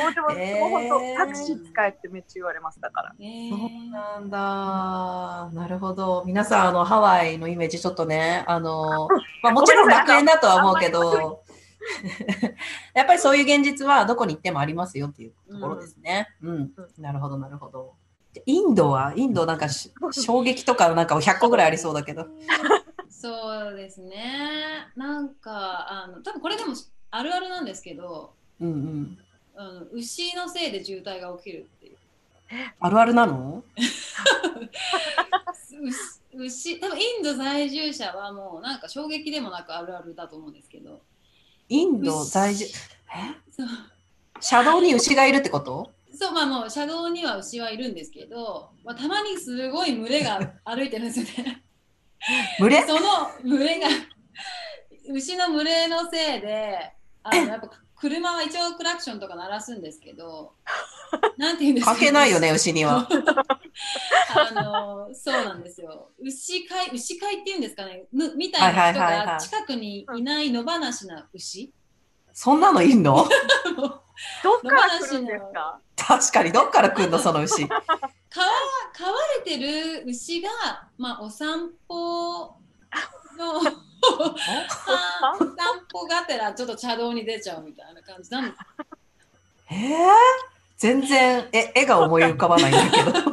[0.09, 3.15] うでも、えーもう本当タクシー使えってめっちゃ言われますだから。
[3.19, 5.51] ねそうなんだ。
[5.53, 6.23] なるほど。
[6.27, 9.09] 皆さん、あの、ハワイのイメージちょっとね、あの、
[9.43, 11.43] まあ、もちろん楽園だとは思うけど、
[12.95, 16.29] やっぱりそういう現実はどこに行ってもありますよっていうところですね。
[16.43, 16.71] うん。
[16.99, 17.95] なるほど、なるほど。
[18.47, 22.27] インドは、インドなんかし衝撃とかなんか100個ぐらいありそうだけど。
[23.09, 24.89] そうですね。
[24.97, 26.75] なんかあの多分これでも
[27.11, 29.19] あるあるなんですけど、うんうん。
[29.55, 31.97] あの牛のせいで渋滞が起きるっていう。
[32.81, 33.65] あるあるなの？
[35.71, 35.97] 牛
[36.35, 41.01] 牛多分インド在住者はもうなんか衝撃でもなくあるあるだと思うんですけど。
[41.69, 42.71] インド在住、え？
[43.51, 43.69] そう。
[44.41, 45.91] 車道に牛がいるってこと？
[46.15, 51.63] そうまあもう車道には牛はいるんですけど、まあ、たまにすごい群れが歩いてるんですよね。
[52.61, 52.87] 群れ？
[52.87, 53.01] その
[53.43, 53.89] 群れが
[55.11, 57.71] 牛の群れのせいであのやっぱ
[58.03, 60.55] 車は一応クラクションとか鳴らすんですけど
[61.39, 61.93] なんて言うんですか？
[61.93, 63.07] 関係ないよね、牛には。
[64.35, 66.11] あのそうなんですよ。
[66.21, 68.05] 牛飼い牛飼いっていうんですかね？
[68.13, 71.73] むみたいな人が近くにいない野放しな牛？
[72.33, 73.29] そんなのいんの？
[74.43, 77.69] どっから来るんですか確かに、どっから来んの、その牛。
[77.69, 77.81] 飼わ
[78.95, 79.13] 飼わ
[79.45, 80.49] れてる牛が、
[80.99, 82.57] まあ、お散歩
[83.39, 83.61] の
[84.03, 88.63] 散歩がてらちょっと車道に出ちゃうみたいな感じなんです。
[89.71, 90.09] えー、
[90.77, 93.13] 全然え絵が思い浮かばないんだけど。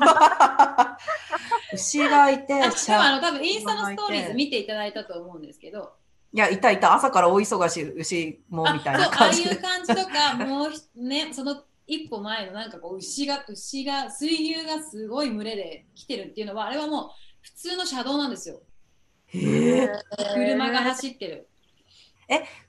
[1.74, 5.94] 牛がいて、あでもあの多分インスタのストーリーズ見ていただいたと思うんですけど。
[6.34, 9.52] いや、いたいた、朝から大忙しい牛もあみたいな感じで。
[9.52, 17.10] いう感じとかもうひねその一歩前のなんかこう牛が牛が水牛がすごい群れで来てるっていうのはあれはもう
[17.42, 18.62] 普通の車道なんですよ
[19.34, 19.90] へえ
[20.34, 21.48] 車が走ってる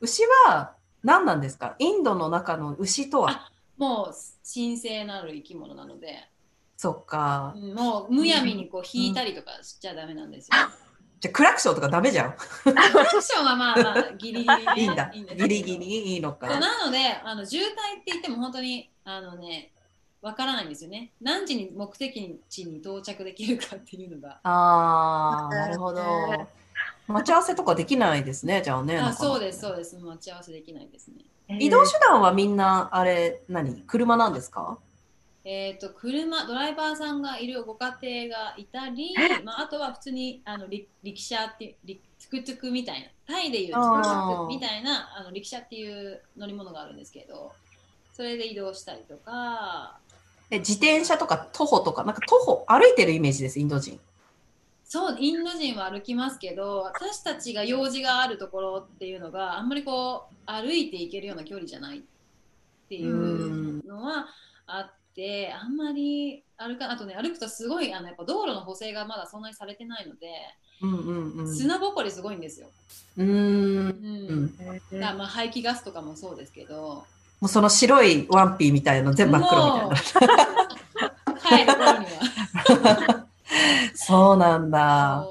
[0.00, 1.76] 牛は何なんですか？
[1.78, 3.50] インドの中の牛とは？
[3.78, 4.14] もう
[4.52, 6.28] 神聖なる生き物なので
[6.76, 7.54] そっか。
[7.56, 10.56] うんもうむやみにこう引いたりとかしちゃダメなんですよ。
[11.20, 12.32] じゃあクラクションとかダメじゃん？
[12.32, 15.10] クラクションはまあまあギリギリ、ね、 いいんだ。
[15.12, 16.46] ギリギリいいのか。
[16.58, 17.70] なのであの渋滞っ
[18.04, 19.72] て言っても本当にあのね
[20.22, 21.12] わからないんですよね。
[21.20, 24.38] 何時に目的地に到着できるかっていうのが。
[24.42, 26.02] ああ、なるほど。
[27.08, 28.98] 待ち合わせとかできないですね、じゃあね。
[28.98, 31.24] あそうでですそうです待ち合わせできないですね。
[31.58, 33.82] 移動手段はみんな、あれ、何？
[33.82, 34.78] 車なんですか？
[35.42, 47.52] えっ、と車ドライバーさんがいるご家庭がいたり、まあ、あとは普通にあのリ力車っていうリトゥクトゥクみたいなタイでいうトゥクトゥクみたいなあの力車っていう乗り物があるんですけど
[48.12, 50.09] それで移動したりとかえ
[50.58, 53.98] 自転車とか徒歩とか、なんか徒歩、歩いてるイメージです、インド人。
[54.90, 62.02] そうインド人は歩きますけど私たちが用事があるところっていうのがあんまりこう歩いて行けるような距離じゃないっ
[62.88, 64.26] ていうのは
[64.66, 70.26] あってあんまり歩かあとね歩くとすごいあのやっぱ道路の補正がまだそんなにされてないので、
[70.82, 71.56] うんうんうん。
[71.56, 72.66] 砂ぼこりすごいんですよ。
[73.16, 73.28] うーん。
[73.28, 74.54] うん
[74.90, 77.04] うんだまあ排気ガスとかもそうですけど
[77.40, 79.96] もうその白いワンピーみたいの全部真っ黒み
[81.42, 81.74] たいな。
[81.74, 83.26] は。
[83.94, 85.26] そうなんだ。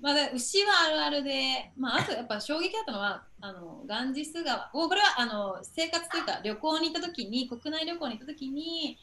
[0.00, 8.98] まあ、で牛はあるあるで、まあ、あとやっぱ衝撃だったのはあのガンジス川おこれはあの生活というか旅行に行った時に国内旅行に行った時に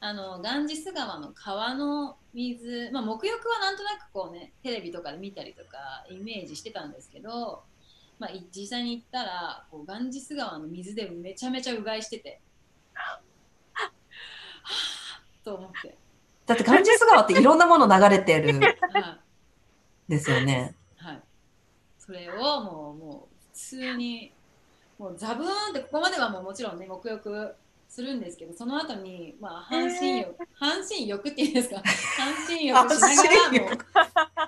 [0.00, 7.62] あのガンジス川の川の水、まあ、沐浴はなんとなくこうねテレビとかで見たりとかイメージしてたんですけど、
[8.22, 12.40] まあ、い実際に行ったらこうガンジス川の水でめちゃめちゃうがいしてて。
[12.94, 15.96] はぁと思って。
[16.46, 18.60] だってガンジス川っていろんなもの流れてる
[20.08, 20.76] ですよね。
[20.96, 21.22] はい、
[21.98, 24.32] それをもうもう普通に
[24.98, 27.56] もうザブーンってここまではもうもちろんね沐浴
[27.88, 31.82] するんですけどその後にまあ半身浴、半身浴っていうんですか？
[32.16, 33.78] 半身浴しながらもう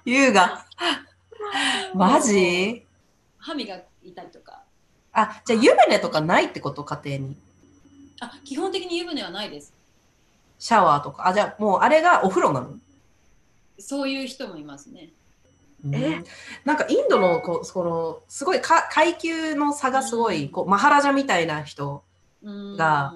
[0.04, 0.64] 優雅。
[1.94, 2.87] マジ？
[3.44, 4.62] 歯磨いたりとか。
[5.12, 6.83] あ、じゃあ湯船とかないってこと？
[6.83, 7.37] 家庭に。
[8.20, 9.74] あ基本的に湯船はないです。
[10.59, 11.28] シャワーとか。
[11.28, 12.74] あ、じゃあもうあれがお風呂なの？
[13.78, 15.11] そういう人もいますね。
[15.92, 16.22] え？
[16.64, 22.02] なんかインドのこうそのすごいか階級の差がすごい、こうマハラジャみたいな人
[22.42, 22.76] うん。
[22.78, 23.14] が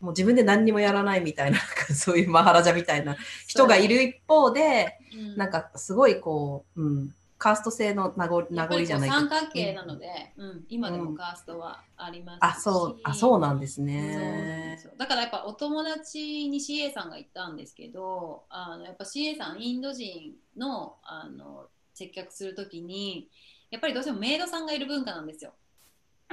[0.00, 1.58] もう自分で何にもやらないみたいな
[1.94, 5.36] そういうマハラジャみたいな人がいる一方で、うん。
[5.36, 9.20] なんかすごいこう、うん、カースト制の名残名残じゃないけど。
[9.22, 23.28] 三角形なので、うん、今でもカーストはありますし、あそうあそうなんですそうねだからやっぱお友達に CA さんが言ったんですけどあのやっぱ CA さんインド人のあの接客するときに
[23.72, 25.52] やっぱりどうしてもメイドさんがいる文化なんですよ。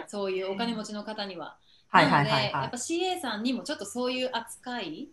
[0.05, 1.57] そういうお金持ちの方には。
[1.87, 2.43] はいはいなのではい。
[2.43, 5.09] はいやっぱ CA さんにもちょっとそういう扱い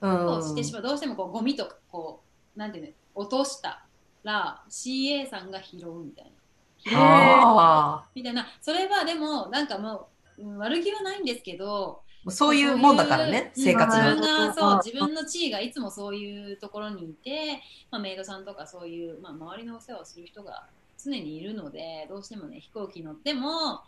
[0.00, 0.26] うん。
[0.26, 2.22] をしてしまう、どうしてもこうゴミとかこ
[2.54, 3.83] うなんていうの落とした
[4.24, 8.04] ら CA さんが拾うみたいな。
[8.14, 8.46] みたいな。
[8.60, 10.06] それはでもなんかもう
[10.38, 17.60] うん悪気はないんですけどあそういうもんだからね生活自分そう自分の地位がいつもそういうところにいて、
[17.90, 20.66] まあ、メイドさんとかそういう、まあ、周りのお世話をする人が
[21.02, 23.82] 常にいるのでどうしてもね飛行機乗っても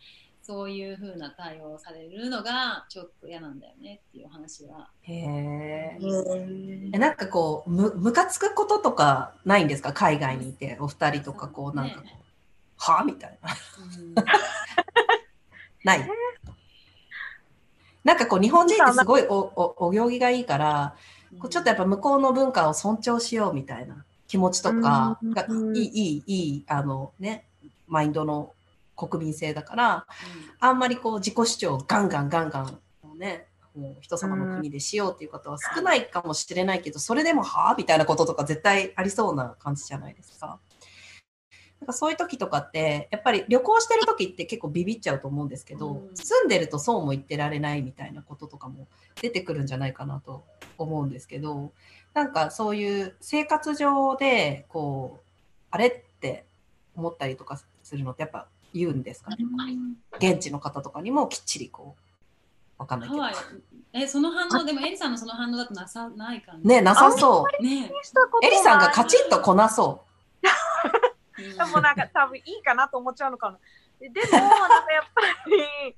[0.47, 4.91] そういう風な対応をされるのがちょっと嫌なんだよねっていう話は。
[5.03, 5.13] へ
[6.01, 6.97] え。
[6.97, 9.93] なんかこうむムカつくこととかないんですか？
[9.93, 12.21] 海外にいてお二人とかこうなんかこう、ね
[12.79, 13.51] はあみたいな。
[13.51, 14.15] うん。
[15.83, 16.09] ない？
[18.05, 20.95] なんかこう日本人ってすごいおおお行儀がいいから
[21.41, 25.77] こうちょっとやっぱ向こうの文化を尊重しようみたいな気持ちとかがうん。
[25.77, 27.47] いいいいいいあのね
[27.89, 28.53] マインドの
[28.97, 30.07] 国民性だから
[30.59, 32.79] あんまりこう自己主張をガンガンガンガン
[33.19, 40.59] ねもう人様の国でしようっていう方は少ないかもしれないけどそれでもはあみたいなこととか絶対ありそうな感じじゃないですか。
[41.79, 48.89] なんかそういう時とかってやっぱり旅行してる時って結構ビビっちゃうと思うんですけど、うん住んでるとそうも言ってられないみたいなこととかも
[49.21, 50.45] 出てくるんじゃないかなと
[50.79, 51.73] 思うんですけど
[52.15, 55.25] なんかそういう生活上でこう
[55.71, 56.45] あれって
[56.97, 58.49] 思ったりとかするのってやっぱ
[58.79, 59.45] 言うんですかね、
[60.19, 62.07] 現地の方とかにもきっちりこう
[62.79, 63.35] わかんないけど、はい、
[63.93, 67.63] えその反応でもエリさんのその反応だとなさない感じねなさそう。
[67.63, 67.91] ね。
[68.43, 70.05] エリさんがカチッとこなそ
[71.39, 71.43] う。
[71.43, 71.57] ん。
[71.57, 73.59] でもなんか多分いいかなと思っちゃうのかな。
[73.99, 75.97] ででも、なんかやっぱり、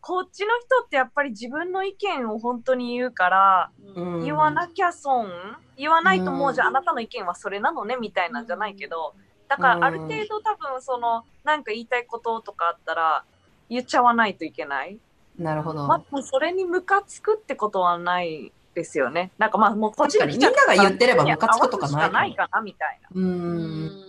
[0.00, 5.30] こっちの人ってやっぱり自分の意見を本当に言うから、う、うん、言わなきゃ損
[5.78, 6.54] 言わないともううん。
[6.54, 9.14] じゃああなたの意見はそれなのねみたいなんじゃないけど、
[9.48, 13.24] だからある程度多分その、なんか言いたいこととかあったら、
[13.68, 14.98] 言っちゃわないといけない。
[15.38, 19.30] なるほど、まあ、それにムカつくってことはないですよね。
[19.38, 24.04] なんかまあもうこっちにみんなが言ってればムカつくとかないかもないかなみたいなうんん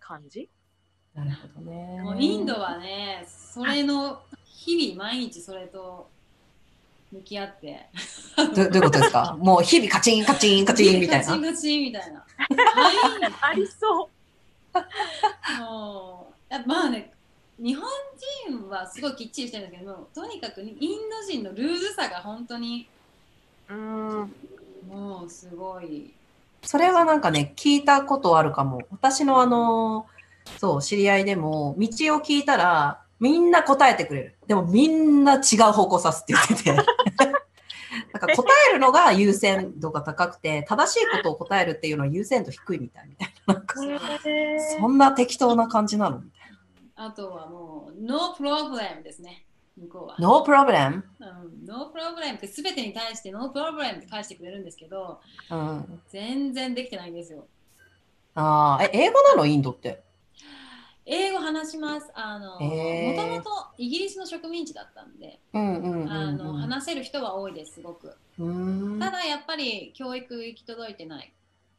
[0.00, 0.48] 感じ？
[1.14, 2.00] なるほどね。
[2.02, 6.08] もうインドはね、それの日々毎日それと
[7.10, 7.88] 向き合って。
[8.36, 9.36] どどういうことですか？
[9.40, 11.26] もう日々カチンカチンカチンみたいな。
[11.26, 12.20] カチンカチンみたいな。
[12.20, 12.92] は
[13.28, 13.32] い。
[13.40, 14.08] ありそう。
[15.60, 17.12] もうやまあね、
[17.58, 17.84] 日本
[18.48, 20.78] 人はすごいきっちりしてるんですけども、とにかくイン
[21.10, 22.88] ド人のルーズさが本当に
[23.70, 24.32] うん。
[24.88, 26.12] もうすごい。
[26.62, 28.80] それはなんかね、聞いたことあるかも。
[28.90, 30.06] 私のあの、
[30.58, 34.34] そう、知り合いでも、道を聞いたら、みんな答えてくれる。
[34.46, 37.37] でもみんな違う方向指すって言ってて。
[38.12, 43.54] なんか答えるのが優先度が高くて、正しいことを答えるっていうのは優先度低いみたいみたいな。
[43.54, 43.74] なんか
[44.78, 46.50] そんな適当な感じなのみたい
[46.96, 49.44] あとはもう、 No problem ですね、
[49.76, 50.16] 向こうは。
[50.18, 50.28] な。
[50.28, 51.02] No problem?
[51.20, 56.00] うん、 No problem って全てに対して No problem って返してくれるんですけど、うん。
[56.08, 57.46] 全然できてないんですよ。
[58.34, 59.46] ああ、え、英語なの？
[59.46, 60.02] インドって。
[61.10, 62.10] 英語話します。
[62.12, 68.14] あの、もともとイギリスの植民地だったんで、話せる人は多いです、すごく。
[69.00, 71.32] ただやっぱり教育行き届いてない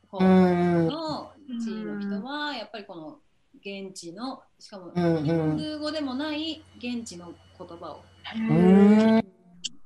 [0.10, 3.20] 方うんの地位の人は、やっぱりこの
[3.60, 8.04] 現地の、しかも通語でもない現地の言葉を、
[8.36, 9.24] うん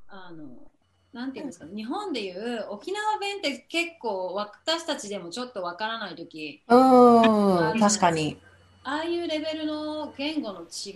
[0.07, 0.71] あの、
[1.11, 8.37] なんていうんですかね、日本でいう沖縄弁って結構私たちでもちょっとわからない時うん、確かに。
[8.85, 10.91] ああいうレベルの言語の違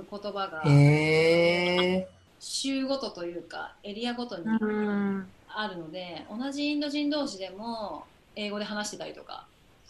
[0.00, 2.08] う言葉がへえ。
[2.38, 5.26] 州ごとというかエリアごとにうん。
[5.48, 8.04] あるので同じインド人同士でも
[8.36, 9.44] 英語で話してたりとか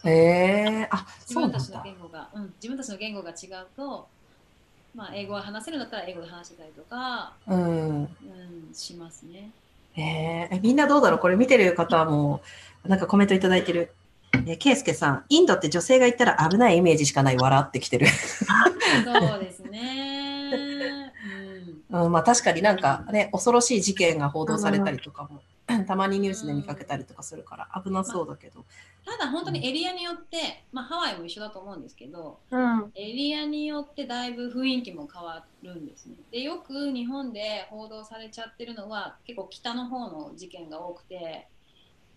[0.05, 0.88] へえ。
[0.90, 1.34] あ、自。
[1.34, 4.07] 分たちの言語が、うん、自分たちの言語が違うと、
[4.96, 8.03] まあ、英語が話せるんだったら英語で話してたりとか、うん。
[8.03, 8.09] うん、
[8.74, 9.50] しますね。
[9.94, 10.61] へえ。
[10.62, 11.18] みんなどうだろう？
[11.20, 12.42] これ見てる方も、
[12.84, 13.92] なんかコメントいただいてる。
[14.47, 18.07] え、ケイスケさん、インドって女性が言ったら危ないイメージしかない笑ってきてる。
[18.07, 20.51] そうですね。
[21.91, 25.43] うんうん、まあ確かになんかね、恐ろしい事件が報道されたりとかも、
[25.87, 28.64] たまにニュースで見かけたりとかするから危なそうだけど。
[29.05, 32.93] ただ本当にエリアによって、まあ、ハワイも一緒だと思うんですけどうん。
[32.95, 36.14] エリアによってだいぶ雰囲気も変わるんですね。
[36.30, 41.49] でよく日本で報道されちゃってるのは結構北の方の事件が多くて、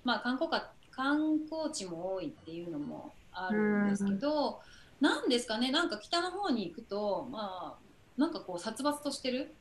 [0.03, 4.59] まあ、観光か観光地も多いっていうのもあるんですけど、
[4.99, 7.81] なんですかねなんか北の方に行くとまあ
[8.17, 9.57] なんかこう殺伐としてる、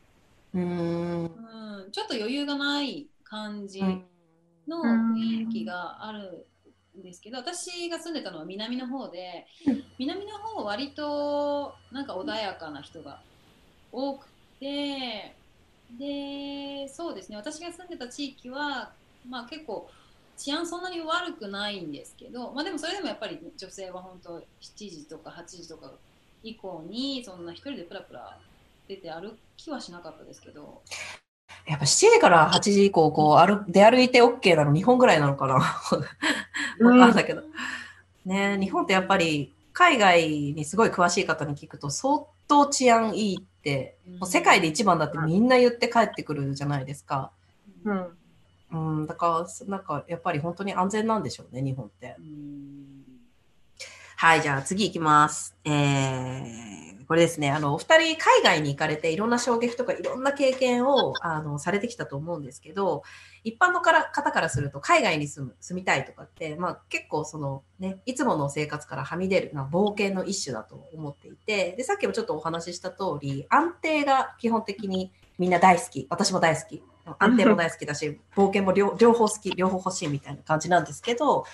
[0.55, 1.35] うーん。
[1.35, 4.05] うん、ちょっと余裕がない感じうん。
[4.68, 4.76] の
[5.16, 6.49] 雰囲気がある
[6.99, 9.85] んですけど私が住んでたのは南の方でうん。
[9.99, 13.24] 南の方は割となんか穏やかな人が
[13.93, 15.39] 多くて
[15.91, 18.97] でそうですね私が住んでた地域は、
[19.28, 19.91] まあ、結構
[20.37, 24.43] 治安そんなに悪くないんですけど、まあ、でもそれでもやっぱり女性は本当7
[24.76, 25.91] 時とか8時とか
[26.43, 28.39] 以降にそんな一人でプラプラ
[28.89, 30.82] 出て歩きはしなかったですけど
[31.66, 35.97] やっぱ7時から8時以降、こう、歩出歩いて OK なの日本ぐらいなのかなわか
[36.93, 37.43] んないけど。
[38.26, 47.30] ね日本ってやっぱり海外にすごい詳しい方に聞くと相当治安いいって、もう世界で一番だってみんな言って帰ってくるじゃないですか。
[47.85, 48.07] うん。
[48.75, 52.16] うん、だから、なんかやっぱり本当に安全なんでしょうね、日本って。
[52.18, 53.05] うん
[54.16, 55.57] はい、じゃあ次行きます。
[55.64, 63.03] えー、これですね、あの、お二人海外に行かれていろんな衝撃とかいろんな経験を あのされてきたと思うんですけど、
[63.45, 76.07] 一般のから方からすると海外に住む、住みたいとかって、まあ結構そのね、いつもの生活からはみ出るな冒険の一種だと思っていて、で、さっきもちょっとお話しした通り、安定が基本的にみんな大好き。
[76.11, 76.82] 私も大好き。
[77.18, 81.45] 安定も大好きだし、 冒険も両両方好き、両方欲しいみたいな感じなんですけど、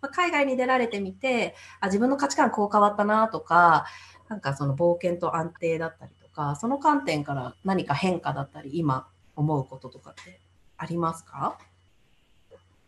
[0.00, 3.86] まあ、海外に出られてみて、あ自分の価値観こう変わったなとか、
[4.28, 10.40] なんかその冒険と安定だったりとか、その観点から何か変化だったり、今思うこととかって
[10.76, 11.58] ありますか？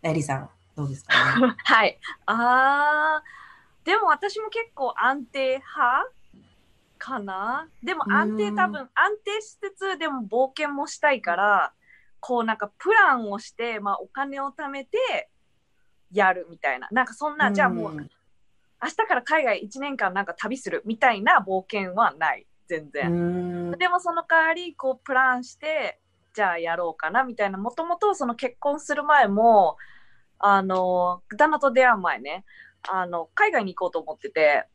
[0.03, 1.55] エリさん、どうですかね？
[1.65, 1.99] はい。
[2.27, 6.09] あー、でも私も結構安定派
[7.03, 7.69] かな？
[7.83, 11.73] でも安定うん多分安定しつつ、でも冒険もしたいから、
[12.21, 15.29] こうなんかプランをして、まあお金を貯めて
[16.13, 16.89] やるみたいな。
[16.93, 18.09] なんかそんな、じゃあもう明
[18.89, 22.47] 日から海外1年間なんか旅するみたいな冒険はない。
[22.69, 23.71] 全う然。
[23.71, 25.99] ん、でもその代わりこうプランして
[26.33, 29.77] じゃあやろうかなみたいなもともとその結婚する前も
[30.39, 32.45] あの旦那と出会う前ね
[32.89, 34.67] あの海外に行こうと思ってて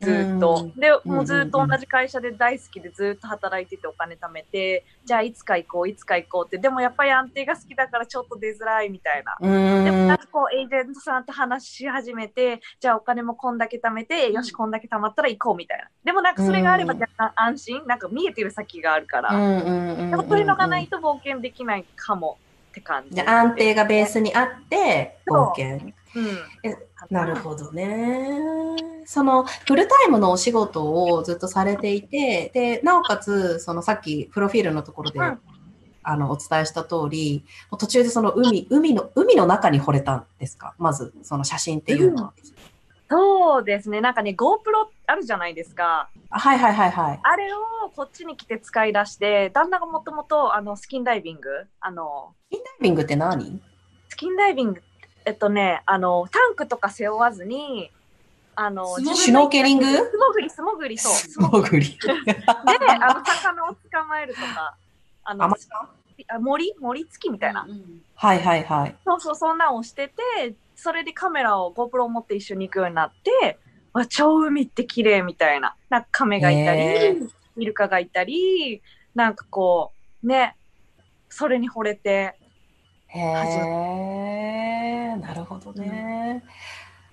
[0.00, 0.70] ずっと。
[0.76, 9.36] で、もうずっと同じ会社で大好きでずっと働いててお金貯めて、じゃあいつか行こう、いつか行こうって、でもやっぱり安定が好きだからちょっと出づらいみたいな。
[9.40, 15.84] でもなんかこう、エージェントさんと話し始めて、じゃあお金もこんだけ貯めて、よし、こんだけ貯まったら行こうみたいな。
[16.02, 19.36] でもなんかそれがあれば若干安心、なんか見えてる先があるから、で
[20.16, 22.38] もそういうのがないと冒険できないかも
[22.70, 23.20] って感じ。
[23.20, 25.92] 安定がベースにあって、冒険。
[26.14, 26.38] うん、
[27.10, 28.40] なるほどね。
[29.06, 35.38] そのフルタイムのお仕事をずっとされていて、で、なおかつ、そのさっきプロフィールのところで、うん、
[36.02, 37.44] あのお伝えした通り、
[37.78, 40.74] 途中でその海、海の、海の中に惚れたんですか？
[40.78, 42.32] まず、その写真っていうのは。
[42.36, 44.00] うん、そうですね。
[44.00, 46.08] なんかね、GoPro あるじゃないですか。
[46.30, 47.20] はいはいはいはい。
[47.22, 51.48] あれをこっちに来て使い出して、旦那がもともとあのスキンダイビング、
[51.80, 53.60] あの、スキンダイビングって何？
[54.08, 54.82] スキンダイビング
[55.30, 57.92] えっとね、あの、タンクとか背負わずに、
[58.56, 59.84] あの、シュノーケリング？
[59.86, 61.12] 素潜り、素潜り、そう。
[61.12, 61.86] 素潜り。
[61.86, 61.98] で、
[63.00, 64.76] あの、魚を捕まえるとか、
[65.22, 66.74] あの、あ森？
[66.80, 68.02] 森付きみたいな、うんうん。
[68.16, 68.96] はいはいはい。
[69.04, 73.60] そうそう、そんなんをしてて、それでカメラを GoPro を持って一緒に行くようになって、
[73.92, 75.76] わ、超海って綺麗みたいな。
[75.90, 76.82] なんか亀がいたり、
[77.56, 78.82] イルカがいたり、
[79.14, 79.92] なんかこ
[80.24, 80.56] う、ね、
[81.28, 82.36] それに惚れて、
[83.12, 83.20] へ
[85.14, 86.42] え、なるほどね。
[86.44, 86.50] うん、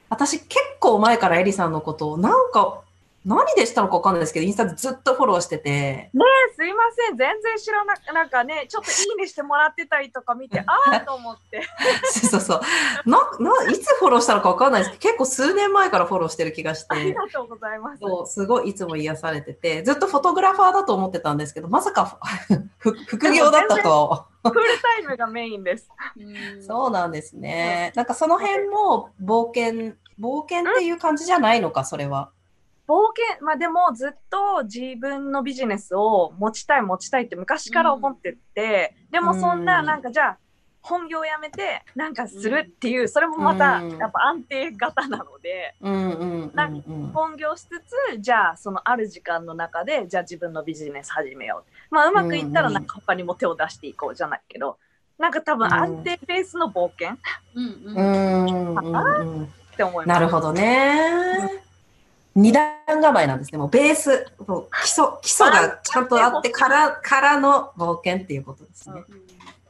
[0.09, 2.81] 私結構前からエリさんのことをなんか
[3.27, 5.69] 何でしたのか分かんないですけど、インスタでずっとフォローしてて。
[5.69, 7.17] ねえ、すいません。
[7.17, 11.61] 全然知らなく、なんかね、ちょっといいねしてもらってたりとか見て、 ああと思って。
[12.05, 12.61] そうそう。
[13.05, 16.95] な、な、いつフォローしたのか分かんないですけど、結構数年前からフォローしてる気がして。
[16.95, 17.99] ありがとうございます。
[17.99, 22.17] そう、すごいいつも癒されてて、ずっとフォトグラファーだと思ってたんですけど、まさか
[22.79, 24.27] 副業だったとは。
[24.49, 25.89] フルタイムがメインです。
[26.65, 27.91] そうなんですね。
[27.95, 32.31] なんかその辺も冒険、冒険っていう感じじゃないのか、それは。
[32.87, 40.37] 冒険、まあでもずっと自分のビジネスを持ちたい持ちたいって昔から思ってて、うん、でもそんななんかじゃあ
[40.81, 45.75] 本業を辞めてなんかするっていう、うん、それもまたやっぱ安定型なので、
[46.55, 47.67] なんか本業しつ
[48.15, 51.93] つじゃあそのある時間の中でじゃあ自分のビジネス始めよう。
[51.93, 54.77] まあうまくいったらなんか他にも手を出していこうじゃないけど、
[55.17, 57.17] なんか多分安定ベースの冒険、
[57.53, 60.19] うんうん、 って思います。
[60.19, 61.66] なるほどね。
[62.37, 63.57] 二段構えなんですね。
[63.57, 69.01] もうベース、もう基礎、基礎がちゃんとあってから、からの冒険っていうことですね。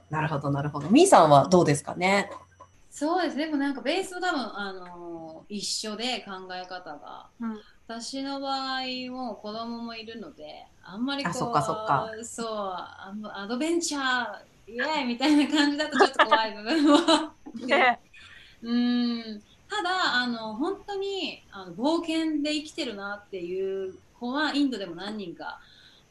[0.09, 0.89] なるほど、なるほど。
[0.89, 2.30] みーさんはどうですかね？
[2.91, 3.38] そうです。
[3.38, 7.28] でもなんかベースは多分、あのー、一緒で考え方が。
[7.39, 12.47] うん、私の場合も子供もいるので、あんまりこう、そっかそっかそう
[13.34, 16.97] アドベンチャー、イエーイみたいな感じだとちょっと怖い部分も。
[17.65, 17.99] ね、
[18.61, 25.59] うんただあの本当にあの冒険で生きてるなっていう子はインドでも何人か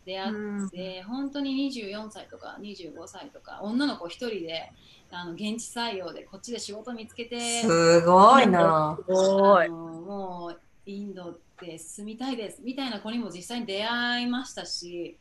[0.04, 4.72] 出会って、うん、本当に24歳とか25歳とか女の子1人で
[5.10, 8.98] あの現地採用でこっちで仕事見つけてすごいな。
[9.06, 9.68] すごい。
[9.68, 15.16] もうインドって住みたいですみたいな子にも実際に出会いましたし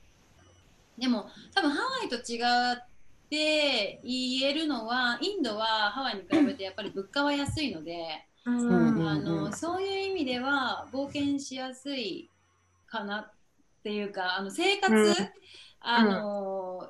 [0.98, 2.95] でも多分ハワイと違って
[3.30, 12.30] 言えるのはインドはハワイに比べてやっぱり物価は安いので、あのそういう意味では冒険しやすい
[12.88, 13.34] かなっ
[13.84, 15.16] ていうかあの生活、うん、
[15.80, 16.90] あの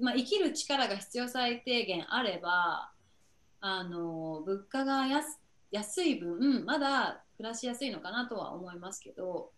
[0.00, 2.90] まあ、生きる力が必要最低限あれば
[3.60, 5.40] あの物価が安
[5.70, 9.50] 安い分まだ暮らしやすいのかなとは思いますけど、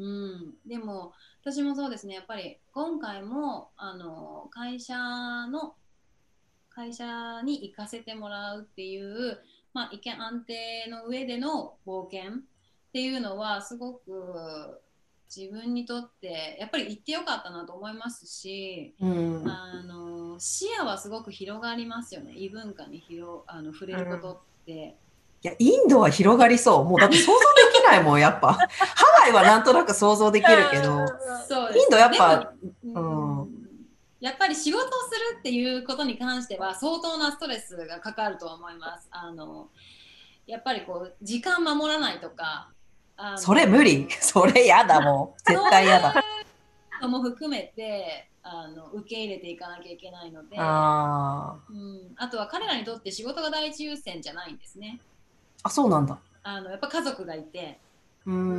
[0.00, 2.14] うん、でも私もそうですね。
[2.14, 5.74] やっぱり今回もあの会社の
[6.70, 9.38] 会社に行かせてもらうっていう、
[9.74, 12.42] まあ、意見安定の上での冒険っ
[12.92, 14.80] ていうのはすごく
[15.34, 22.32] 自分にとってやっぱり行ってよかったなと思いますし、うん、あの視野はすごく広がりますよね。
[22.34, 24.96] 異文化に広あの触れることって。
[25.04, 25.09] うん
[25.42, 26.84] いや、インドは広がりそう。
[26.84, 28.52] もうだって想像できないもん、 やっぱ。
[28.52, 28.58] ハ
[29.22, 31.00] ワイはなんとなく想像できるけど、
[31.74, 32.52] インドやっぱ、
[32.84, 33.68] うん、
[34.20, 39.08] やっぱり仕事をするっていうことに関しては相当なストレスがかかると思います。
[39.10, 39.68] あの
[40.46, 42.70] やっぱりこう時間守らないとか。
[43.36, 44.08] それ無理。
[44.20, 45.40] それやだもん。
[45.50, 46.14] 絶対やだ。
[47.08, 55.00] も含めてあの受け入れていかなきゃいけないのであ,、うん、あとは彼らにとって仕事が第一優先じゃないんですね。
[55.62, 56.18] あそうなんだ。
[56.42, 57.78] あのやっぱ家族がいて。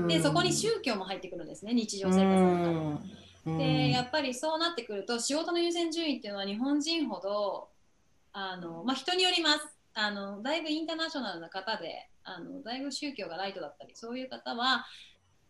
[0.08, 1.74] でそこに宗教も入ってくるんですね。
[1.74, 3.58] 日常生活の中に。
[3.58, 7.70] でやっぱりそうなってくると仕事の優先順位っていうのは日本人ほど
[8.34, 9.68] あの、まあ、人によります。
[9.94, 14.86] あのだいぶインターナショナルな方であのだいぶ宗教がライトだったりそういう方は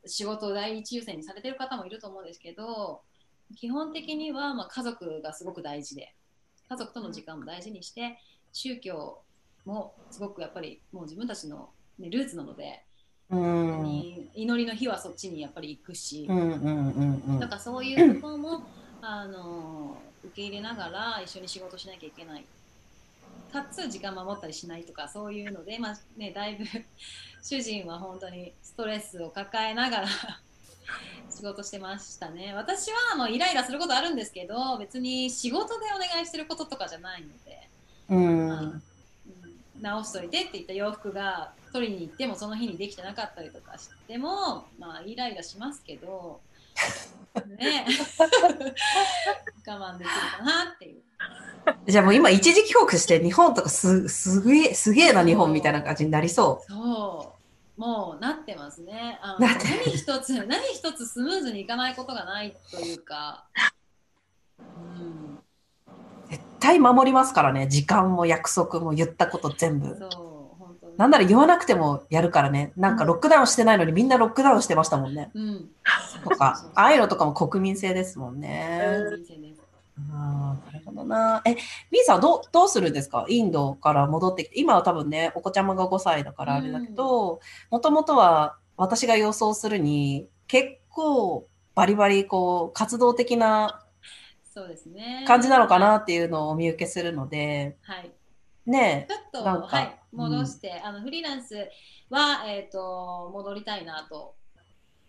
[0.05, 3.01] 仕事を第一優先にされてる方もいると思うんですけど
[3.55, 6.15] 基本的にはまあ家族がすごく大事で
[6.69, 8.17] 家族との時間も大事にして
[8.51, 9.21] 宗教
[9.65, 12.83] もすごくやっぱりもう自分たちの、ね、ルーツなので、
[13.29, 14.29] うん。
[14.35, 18.63] 祈りの日はそっちにやっぱり行くし、だからそういうところも、
[19.01, 22.45] あの受け入れながら一緒に仕事しなきゃいけない。
[23.51, 26.65] かつ時間守ったりしないとかそういうので、まあね、だいぶ
[27.43, 30.07] 主人は本当にストレスを抱えながら
[31.29, 32.53] 仕事してましたね。
[32.53, 37.69] 私はもうイライラすることあるんですけど別に仕事でお願いしてることとかじゃないので、
[38.09, 38.83] うん
[39.81, 46.41] 直しといてって言った洋服が取りに行ってもその日にできてなかったりとかしてもまあイライラしますけど
[47.57, 47.85] ね
[49.67, 51.01] 我慢できるかなっていう。
[51.85, 57.35] じゃあもう今一時帰国して日本とかすすげえすげえな日本みたいな感じになりそそ
[57.77, 59.19] うもうなってますね。
[59.21, 63.45] あのなって何一つ何一つスムーズにいかないことがないというか。
[64.59, 64.63] う
[65.03, 65.20] ん
[66.61, 67.67] 対守りますからね。
[67.67, 69.97] 時間も約束も言ったこと全部。
[70.97, 72.73] なんなら言わなくてもやるからね。
[72.77, 75.31] なんかロックダウンしてないのにみんなロックダウンしてましたもんね。
[75.33, 75.69] うん。
[76.23, 78.81] とか、ああいうのとかも国民性ですもんね。
[80.11, 81.41] ああ、なるほどな。
[81.45, 81.55] え、
[81.91, 83.25] みーさんどう、どうするんですか？
[83.29, 84.59] インドから戻ってきて。
[84.59, 87.39] 今は多分ね、お子ちゃまが5歳だからあれだけど、
[87.69, 93.83] もともとは私が予想するに、結構バリバリこう、活動的な
[94.53, 95.23] そうですね。
[95.27, 98.11] 感じなのかなっていうのをお見受けするので、はい。
[98.65, 101.55] ねちょっと、はい、戻して、あのフリーランス
[102.09, 104.35] は、えー、と戻りたいなと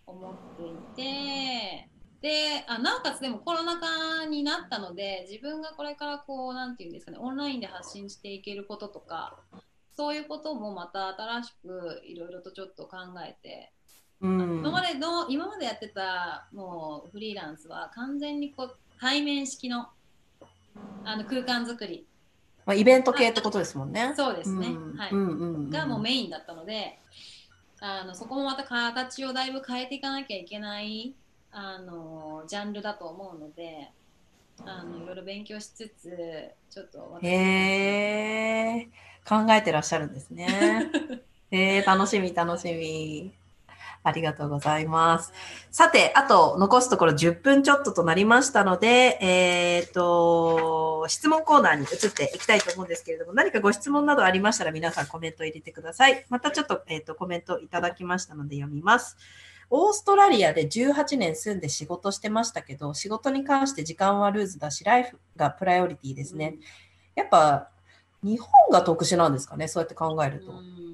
[0.07, 1.89] 思っていて
[2.21, 9.37] であなおかつでもコロナ禍になったので自分がこれからこうなんていうんですかねオンラインで発信していけることとか
[9.91, 13.73] そういうこともまた新しくいろいろとちょっと考えて、
[14.23, 14.41] うん。
[14.61, 19.89] 今までの今までやってたもうフリーランスは完全にこう対面式の
[21.05, 22.07] あの空間作り。
[22.65, 24.15] まあ、イベント系ってことですもんね。
[24.17, 24.97] そうですね、うん。
[24.97, 25.71] はい、うんうんうん。
[25.71, 27.01] がもうメインだったので
[27.81, 31.17] あのそこもまた形をだいぶ変えていかなきゃいけない
[31.51, 33.91] あのジャンルだと思うので
[34.65, 38.89] あのいろいろ勉強しつつちょっと私へえ、
[39.29, 40.89] 考えてらっしゃるんですね。
[41.51, 43.33] えー、楽しみ、楽しみ。
[44.05, 45.33] ありがとうございます。
[45.71, 56.27] さて、あと残すところ10分ちょっととなりましたので、えっ、と、質問コーナーに移っていきたいと思うんですけれども、何かご質問などありましたら皆さんコメントを入れてください。
[56.29, 59.17] またちょっと,、えー、とコメントいただきましたので読みます。
[59.71, 66.57] オーストラリアで18年住んで仕事してましたけど、仕事に関して時間はルーズだし、ライフがプライオリティですね。
[67.15, 67.69] やっぱ
[68.23, 70.51] 日本が特殊なんですかね、そうやって考えると。
[70.51, 70.93] うんうん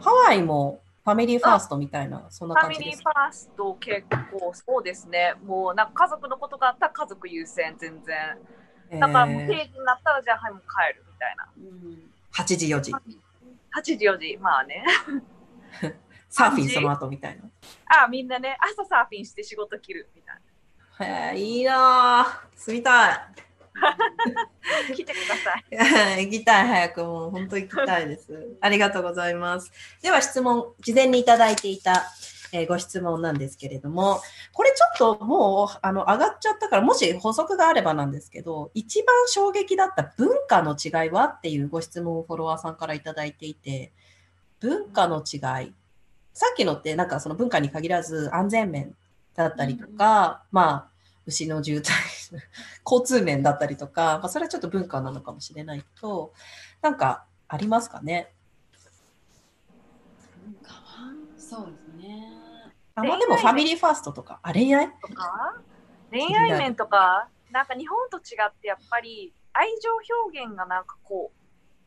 [0.00, 3.08] ハワイもファミリーファーストみたいな、そんなファ感じですミリーフ。
[3.08, 5.34] ァースト結構そうですね。
[5.44, 8.38] もうなんか家族のことがあったら家族優先全然。
[9.00, 11.48] だからもうえ定時になったらじゃあはいもう帰るみたいな。
[11.56, 12.92] うん8時、4時。
[12.92, 14.84] 8時4時まあね。
[16.28, 17.44] サーフィンその後みたいな。
[18.04, 20.40] あみんなね朝サーフィンして仕事切るみたい
[21.00, 22.56] へえ、いいなぁ。
[22.56, 23.18] 住みたい。
[23.82, 23.96] な。
[24.94, 26.26] 来てください。
[26.26, 28.56] 行きたい、早くもう、本当行きたいです。
[28.60, 29.70] ありがとうございます。
[30.00, 32.04] では質問、事前にいただいていた、
[32.52, 34.20] えーご質問なんですけれども、
[34.52, 43.92] これちょっともう、あの、上がっちゃったから、もし補足があればなんですけど、一番衝撃だった文化の違いはっていうご質問をフォロワーさんからいただいていて、
[44.60, 45.74] 文化の違い。
[46.34, 48.94] さっきのって、なんかその文化に限らず安全面
[49.34, 50.91] だったりとか、まあ、
[51.26, 51.92] 牛の渋滞、
[52.84, 56.32] 交通面だったりとか、まあ、それはちょっと文化なのかもしれないけど、
[56.80, 58.34] なんかありますかね？
[60.44, 61.14] 文化は？
[61.38, 62.28] そうですね。
[62.94, 65.60] あまあ、でもファミリーファーストとか、あ恋愛とか？
[66.10, 67.28] 恋愛面とか？
[67.50, 69.90] なんか日本と違ってやっぱり愛情
[70.24, 71.38] 表現がなんかこう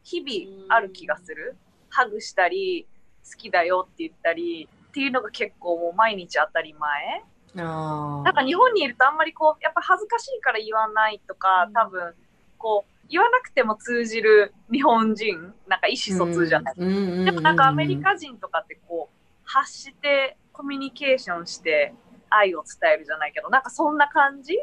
[0.04, 1.58] 日々ある気がする。
[1.90, 2.88] ハグしたり
[3.24, 7.24] 好きだよって言ったりっていうのが結構もう毎日当たり前。
[7.24, 7.24] あ
[7.64, 11.74] なんか日本にいるとあんまりこうやっぱ恥ずかしいから言わないとかうん。
[11.74, 12.14] 多分
[12.58, 21.94] こう言わなくても通じる日本人なんか意思疎通じゃない、でもなんかアメリカ人とかってこう発してコミュニケーションして
[22.32, 24.58] 愛を伝えるじゃないけどなんかそんな感じ？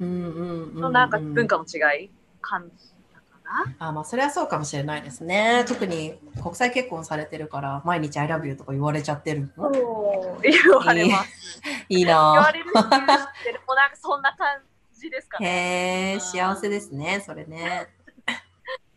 [0.00, 2.10] のなんか文化の違い？
[2.40, 2.95] 感じ？
[3.78, 5.64] あまあ、それはそうかもしれないですね。
[5.68, 9.68] 特に国際結婚されてるから、毎日 I love you とか言われちゃってるの？
[9.68, 11.60] お言われます。
[11.88, 13.28] いい言わなれるもなんか
[13.94, 14.60] そんな感
[14.98, 15.40] じですかぁ。
[15.40, 15.48] ね。
[15.48, 17.88] へえ、幸せですね、それね。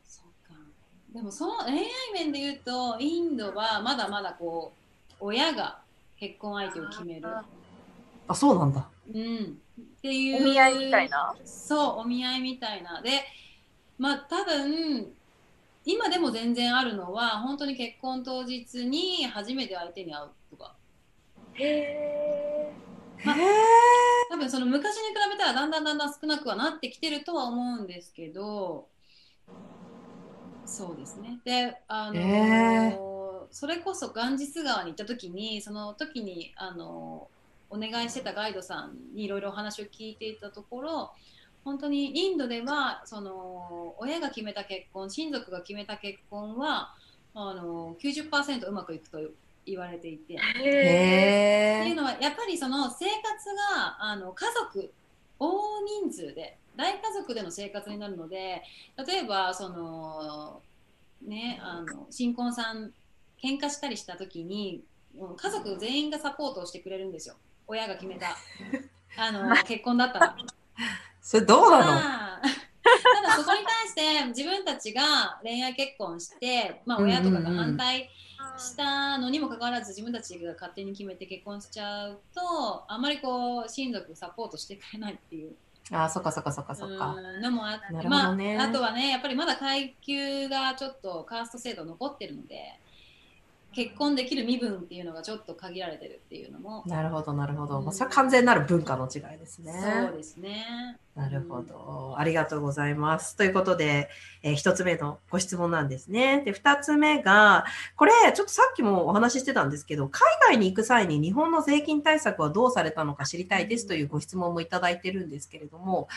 [0.03, 0.59] そうか。
[1.13, 4.73] でもその恋愛面で言うとインドはまだまだこ
[5.11, 5.79] う親が
[6.17, 7.27] 結婚相手を決める。
[8.27, 8.87] あ、そうなんだ。
[9.13, 11.35] うん、っていうお見合いみたいな？
[11.45, 13.23] そうお見合いみたいなで
[13.99, 15.13] まあ多分
[15.85, 20.75] 今でも全然あるのは本当に結婚当日に初めて相手に会うとか
[21.53, 22.73] へえ。
[23.23, 23.35] まあ。
[24.29, 28.87] 多分その昔に比べたらだんだんだんだん少なくはなってきてるとは思うんですけど
[30.65, 32.97] そうですねであのへ
[33.51, 37.27] それこそガンジス川に行った時にその時にあの
[37.71, 41.11] お願いしてたガイドさんにいろいろお話を聞いていたところ
[41.69, 46.95] 本当にインドではその親が決めた結婚親族が決めた結婚は
[47.35, 49.19] あの90%うまくいくと
[49.67, 50.33] 言われていて。
[50.33, 51.89] へって。
[51.89, 53.15] いうのはやっぱりその生活
[53.75, 54.91] があの家族
[55.37, 55.51] 大
[56.01, 58.63] 人数で大家族での生活になるので
[59.07, 60.63] 例えばその
[61.21, 62.91] ねあの新婚さん
[63.43, 64.81] 喧嘩したりした時に
[65.37, 67.35] 家族全員がサポートをしてくれるんですよ
[67.67, 68.35] 親が決めた
[69.17, 70.35] あの 結婚だったら。
[71.29, 71.85] それどうなの？
[71.85, 78.09] まあただそこに対して 自分たちが恋愛結婚して、まあ、親とかが反対
[78.57, 85.55] したのにもかかわらず自分たちが勝手に決めて結婚しちゃうとあんまりこう親族サポートしてくれないっていう。
[85.91, 87.13] あ、そっかそっかそっかそっか。
[87.13, 92.79] うんのもあって、なるほまあ、あとはねやっぱりまだ階級がちょっとカースト制度残ってるので
[93.79, 97.79] 結婚できる身分っていうのがちょっと限られてるっていうのも、なるほど、なるほど。
[97.79, 99.71] うんまあ、それは完全なる文化の違いですね。
[99.71, 100.97] そうですね。
[101.15, 102.15] なるほど。
[102.17, 103.37] ありがとうございます。
[103.37, 104.09] ということで、
[104.43, 106.41] えー一つ目のご質問なんですね。
[106.41, 107.63] で、二つ目が、
[107.95, 116.09] これ、ちょっとさっきもお話ししてたんですけど、海外に行く際に日本の税金対策はどうされたのか知りたいですというご質問もいただいてるんですけれども、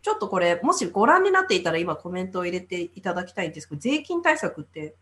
[0.00, 4.94] ちょっとこれ、もしご覧になっていたら今コメントを入れていただきたいんですけど、税金対策って、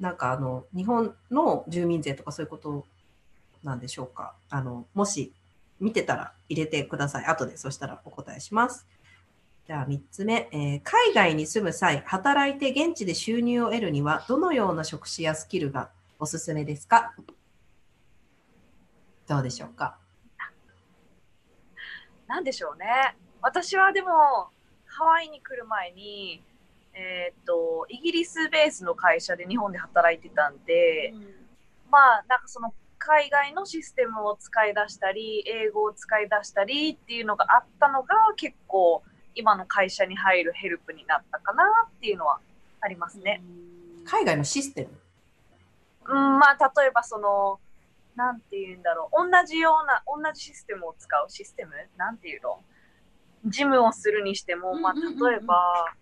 [0.00, 2.86] なんかあの、日本の住民税とかそういうこと
[3.64, 5.32] なんでしょうかあの、もし
[5.80, 7.26] 見てたら入れてください。
[7.26, 8.86] 後でそしたらお答えします。
[9.66, 17.14] じゃあ3つ目、えー海外に住む際、働いて現地で収入を得るには、どのような職種やスキルがおすすめですか？
[19.26, 19.98] どうでしょうか？
[22.26, 23.16] なんでしょうね。
[23.42, 24.08] 私はでも、
[24.86, 26.42] ハワイに来る前に、
[27.00, 31.14] えーっと、イギリスベースの会社で日本で働いてたんで、
[31.88, 39.04] まあ、なんかその海外のシステムを使い出したり、英語を使い出したりっていうのがあったのが結構
[39.36, 42.40] 今の会社に入るヘルプになったかなっていうのは
[42.80, 43.40] ありますね。
[44.04, 44.88] 海外のシステ
[46.04, 46.12] ム？
[46.12, 47.60] うん、まあ、例えばその、
[48.16, 49.30] なんて言うんだろう。
[49.30, 51.70] 同じような、同じシステムを使うシステム？
[51.96, 52.58] なんていうの？
[53.46, 55.12] 事務をするにしても、まあ、うんうんうん。
[55.12, 55.94] うん例えば、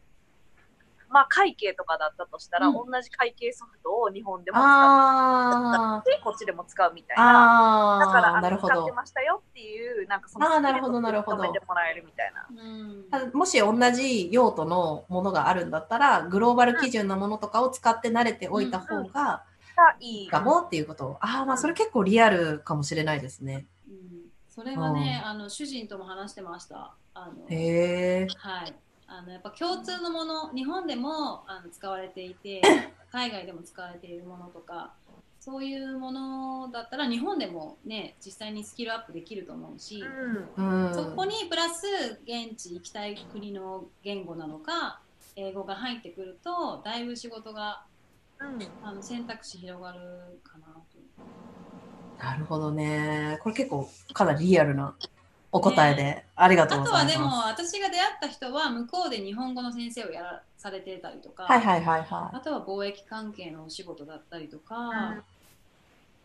[1.08, 7.98] まあ、会計とかだったとしたら、うん同じ会計ソフトを日本でも使あって、こっちでも使うみたいな。
[8.00, 8.92] だから、あの、なるほど使って。
[8.92, 12.46] ましたよっていう、なんかその、あーなるほどなるほど認めてもらえるみたいな。
[12.50, 19.44] うんもし同じ用途のものがあるんだったら、グローバル基準のものとかを使って慣れておいた方が
[19.76, 20.28] がいい。
[20.28, 21.16] かもっていうことを。
[21.20, 23.66] ああ、まあそれ結構リアルかもしれないですね。
[23.88, 23.96] うん
[24.48, 26.94] それはね、あの主人とも話してました。
[27.12, 28.26] あのへえ。
[28.38, 28.74] はい。
[29.08, 32.60] あのやっぱ共通のもの、日本でもあの使われていて、
[33.10, 34.94] 海外でも使われているものとか、
[35.40, 40.02] そういうものだったら日本でもね、実際にスキルアップできると思うし、
[40.56, 40.86] うん。
[40.88, 40.94] うん。
[40.94, 41.86] そこにプラス
[42.24, 45.00] 現地行きたい国の言語なのか、
[45.36, 47.84] 英語が入ってくると、だいぶ仕事が
[48.38, 48.58] うん。
[48.82, 49.98] あの選択肢広がる
[50.42, 50.82] かなと。
[52.18, 53.38] なるほどね。
[53.42, 54.94] これ結構かなりリアルな
[55.52, 57.14] お答えで、ありがとうあございます。
[57.14, 65.22] とはでも私が出会った人は向こうで日本語の先生をやらされてたりとか、はいはいはいはあとは貿易関係のお仕事だったりとか、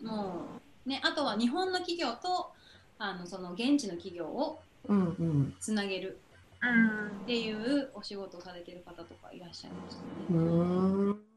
[0.02, 0.46] も
[0.86, 2.52] うね、あとは日本の企業と
[2.98, 4.92] あのその現地の企業をい。
[4.92, 5.56] うんうん。
[5.60, 6.20] つなげる
[6.62, 10.40] うんっていうお仕事をされてる方とかいらっしゃいましたね。
[10.40, 11.31] ん。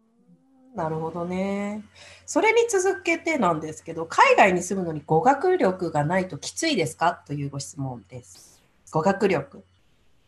[0.75, 1.85] なるほどね。
[2.27, 7.23] それに続けてなんですけど、海外に住むのに語学力がないときついですか？
[7.27, 8.61] というご質問です。
[8.91, 9.65] 語学力。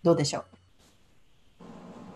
[0.05, 0.45] どうでしょ
[1.61, 1.65] う？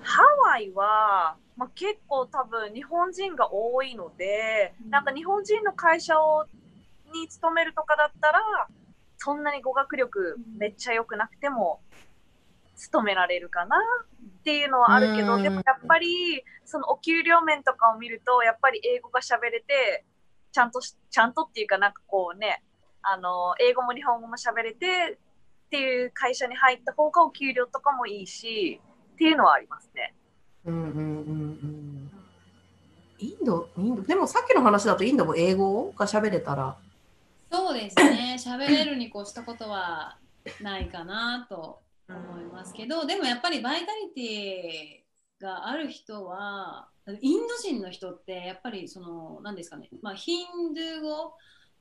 [0.03, 6.47] ハワイは、まあ、結構多分日本人が多いので、うんなんか日本人の会社を
[7.13, 8.41] に勤めるとかだったら、
[9.19, 11.81] そんなに語学力めっちゃ良くなくても
[12.81, 20.05] 勤められるかなっていうのはあるけど、うんでもやっぱりそのお給料面とかを見ると、やっぱり英語が喋れて、
[20.51, 22.63] ちゃんとし、ちゃんとっていうかなんかこうね、
[23.03, 25.19] あの、英語も日本語も喋れて
[25.67, 28.81] っていう会社に入った方がお給料とかもいいし、
[29.15, 30.15] っていうのはありますね。
[30.65, 32.11] うんうんうんうん。
[33.19, 36.77] インド、インド、でもさっきの話だとインドも英語が喋れたら。
[37.53, 38.37] そうですね。
[38.39, 40.17] 喋れるに越したことは
[40.63, 41.81] ないかなと
[42.17, 46.89] 思いますけど、でもやっぱりバイタリティがある人は、
[47.21, 51.35] インド人の人ってやっぱりその何ですかね、まあ、ヒンドゥー語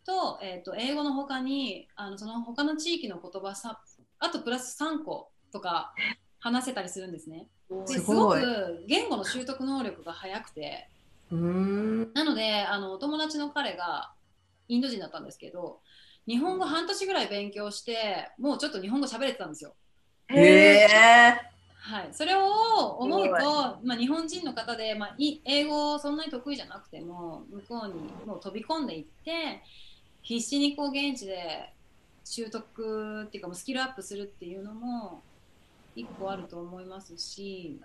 [0.05, 3.79] と,、えー、と英語の他にあのその他の地域の言葉さ
[4.19, 5.93] あとプラス3個とか
[6.39, 7.47] 話せたりするんですね。
[7.87, 10.89] ですごく言語の習得能力が速くて
[11.31, 14.11] なのであのお友達の彼が
[14.67, 15.79] インド人だったんですけど
[16.27, 19.75] 日本語半年ぐらい勉強してもうちょっと日本語喋れてたんですよ。
[20.29, 21.49] へえ。
[21.89, 22.43] はい、それを
[22.99, 27.93] 思うと、まあ、日本人の方で、まあ、英語そんなに得意じゃなくても向こうに
[28.27, 29.63] もう飛び込んでいって
[30.21, 31.73] 必死にこう現地で
[32.23, 35.23] 習得っていうかもうスキルアップするっていうのも
[35.95, 37.81] 一個あると思いますし。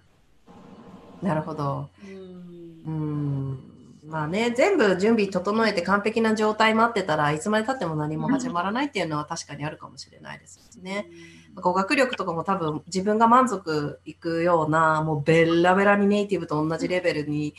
[1.22, 1.88] なるほど。
[2.06, 3.74] うん
[4.06, 11.08] まあね、全部準備整えて完璧な状態待ってたらいつまでたっても何も始まらないっていうのは確かにあるかもしれないですね。
[11.54, 17.54] 語学力とかも多分自分が満足いくようなもうベラベラにネイティブと同じレベルに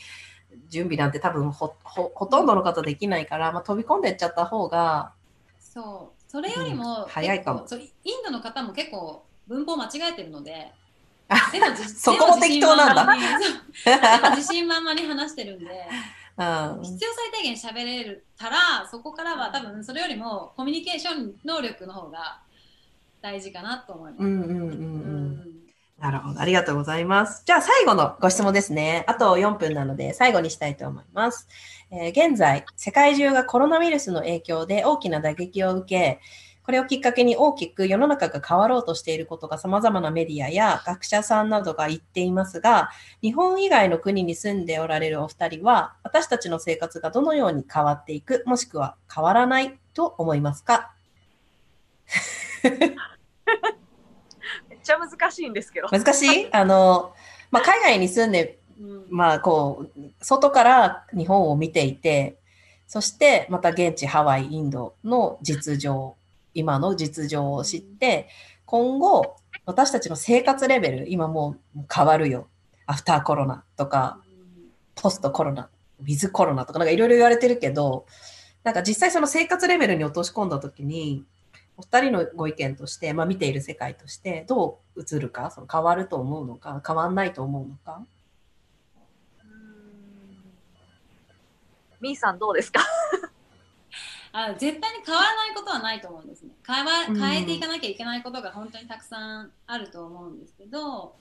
[0.68, 5.12] 準備なんて多分ほほとんどの方できないから、まあ、飛び込んでいっちゃった方が
[5.58, 6.16] そう。
[6.30, 7.66] それよりも、うん、早いかも。
[7.70, 10.72] インドの方も結構文法間違えてるので
[11.52, 13.06] でもそこも適当なんだ。
[14.36, 15.66] 自信満々に話してるんで、
[16.38, 22.40] うん、必要最低限喋れるたら、そこからは多分それよりもコミュニケーション能力の方が
[23.26, 24.22] 大事かなと思います。
[24.22, 24.64] うんうんうんう
[25.34, 25.42] ん。
[25.98, 26.40] なるほど。
[26.40, 27.42] ありがとうございます。
[27.44, 29.04] じゃあ最後のご質問ですね。
[29.08, 31.48] あと4分なので最後にしたいと思います。
[31.90, 36.20] えー、現在、世界中がコロナウイルスの影響で大きな打撃を受け、
[36.62, 42.90] これをきっかけに大きく世の中が変わろうとしていることが様々なメディアや学者さんなどが言っていますが、
[43.22, 50.92] 日本以外の国に住んでおられるお二人は、私たちの生活がどのように変わっていく、もしくは変わらないと思いますか？
[54.68, 55.88] めっちゃ難しいんですけど。
[55.88, 56.48] 難しい？
[56.52, 57.14] あの、
[57.50, 58.58] まあ、海外に住んで、
[59.08, 62.36] まあ、こう、外から日本を見ていて、
[62.86, 66.16] そしてまた現地ハワイ、インドの実情
[66.54, 68.28] 今の実情を知って、
[68.64, 72.48] 今後、私たちの生活レベル、今もう変わるよ。
[72.86, 74.20] アフターコロナとか、
[74.94, 75.68] ポストコロナ、
[76.00, 78.06] ウィズコロナとか、なんかいろいろ言われてるけど、
[78.64, 81.24] なんか実際その生活レベルに落とし込んだときに、
[81.76, 88.02] お二人のご意見として、まあ、見ている世界としてどう映るかその変わると思うのか変わんないと思うのか？
[92.00, 92.80] みーさんどうですか？
[94.32, 96.50] あ絶対に変わらないことはないと思うんですね。
[96.66, 101.14] 変わ変えていかなきゃいけないことが本当にたくさんあると思うんですけど、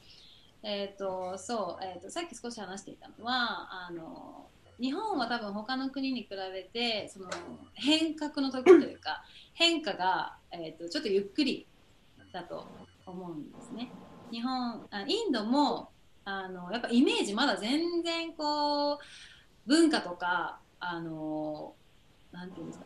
[0.63, 4.47] えっ、ー、とそう、えーと、さっき少し話していたのはあの
[4.79, 7.29] 日本は多分他の国に比べてその
[7.73, 9.23] 変革の時というか
[9.53, 11.65] 変化が、えーと、ちょっとゆっくり
[12.33, 12.67] だと
[13.05, 13.89] 思うんですね。
[14.31, 15.89] 日本あインドも
[16.25, 18.97] あのやっぱイメージまだ全然こう
[19.65, 21.73] 文化とかあの
[22.31, 22.85] なんていうんですか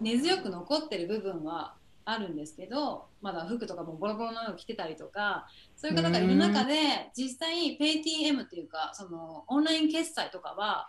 [0.00, 1.74] 根強く残ってる部分は
[2.10, 5.46] あるんですけどまだ服とかもボロボロのを着てたりとか
[5.76, 6.74] そういう方がいる中で
[7.14, 10.88] 実際 PayTM っていうかそのオンライン決済とかは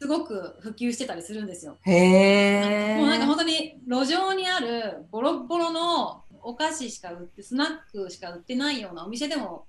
[0.00, 1.76] すごく普及してたりするんですよ。
[1.82, 9.66] へもうなんか本当に路上にあるボロボロのお菓子しか売ってスナックしか売ってないようなお店でも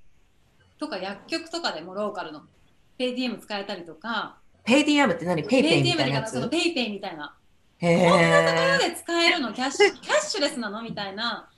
[0.77, 2.43] とか薬局とかでもローカルの
[2.99, 4.37] PayTM 使えたりとか。
[4.65, 7.35] PayTM って何？PayPay みたいなやつ？PayPay みたいな。
[7.81, 10.81] こんなところで使えるのキャッシュキャッシュレスなの？
[10.81, 11.49] みたいな。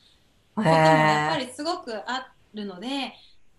[0.53, 3.13] こともやっぱりすごくあるので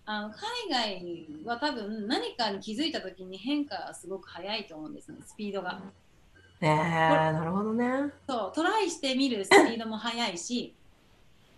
[0.04, 0.30] あの
[0.68, 5.16] 海外は多分何かに気づいた時に変化がすごく早いと思うんですね。
[5.24, 5.80] スピードが。
[6.60, 8.12] えー、なるほどね。
[8.28, 8.52] そう。
[8.54, 10.74] トライしてみるスピードも速いし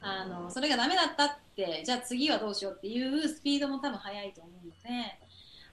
[0.00, 4.78] あのそれがダメだったってじゃあ次はどうしようっていうスピードも多分速いと思うので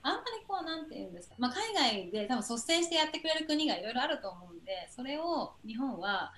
[0.02, 6.32] あんまりこうなんて言うんですか、まあ、海外で多分率先してやってくれる国がいろいろあると思うんでそれを日本は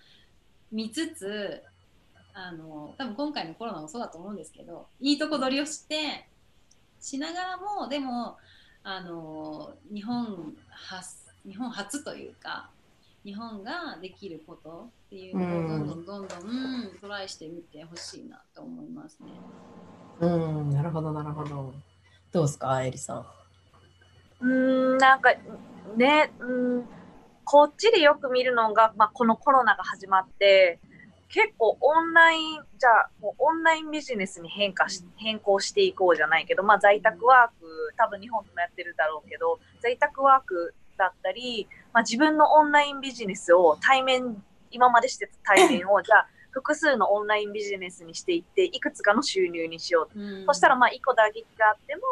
[0.70, 1.62] 見つつ
[2.34, 6.28] あの多分今回のコロナもそうだと思うんですけどいいとこ取りをして
[7.00, 8.36] しながらもでも
[8.82, 12.68] あの日本初日本初というか
[13.24, 19.28] 日本ができることっていうのをどんどんどんどんトライしてみてほしいなと思いますね。
[20.20, 21.72] うん、なるほどなるほど。
[22.32, 23.26] どうですか、エリさん。
[24.44, 25.34] うんなんか
[25.96, 26.84] ねうん
[27.44, 30.78] こっちでよく見るのが、まあ、このコロナが始まって
[31.34, 44.40] 結構オンライン、じゃあもうオンラインビジネスに変化し、変更していこうじゃないけど、まあ在宅ワーク、多分日本でもやってるだろうけど、在宅ワークだったり、まあ自分のオンラインビジネスを対面、
[44.70, 50.20] 今までしてた対面を、 じゃあ複数のオンラインビジネスにしていって、いくつかの収入にしよう。
[50.20, 52.02] うんそしたらまあ一個打撃があっても、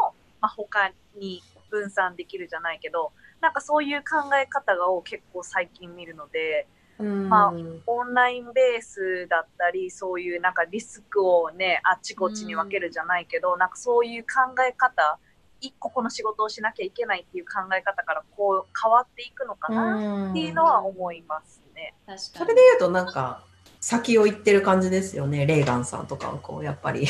[0.40, 1.40] まあ他に
[1.72, 6.68] 分散できるじゃないけど、なんかそういう考え方がを結構最近見るので、
[6.98, 7.28] うん。
[7.30, 7.52] まあ
[7.86, 15.18] オンラインベースだったり、そういうなんかリスクをね、あっちこっちに分けるじゃないけど、なんかそういう考え方、
[15.60, 21.94] 一個この仕事をしなきゃいけないっていう考え方からこう変わっていくのかなっていうのは思いますね。
[22.06, 22.18] 確かに。
[22.18, 23.44] それで言うとなんか
[23.84, 27.06] 先を行ってる感じですよねレーガンさんとかはこうやっぱり。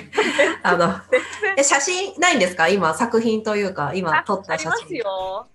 [0.62, 0.94] あの
[1.56, 2.68] え写真ないんですか？
[2.68, 5.48] 今作品というか今あ撮った写あります真よ。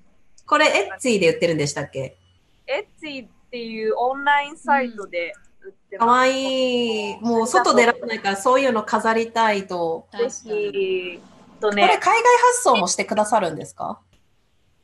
[0.47, 2.17] これエッツィで売ってるんでしたっけ？
[2.65, 5.31] エッツィっていうオンラインサイトで
[5.61, 6.05] 売ってます。
[6.05, 7.17] かわいい。
[7.21, 10.07] もう外出られないからそういうの飾りたいと。
[10.11, 11.19] ぜ
[11.59, 13.99] とこれね海、外発送もしてくださるんですか？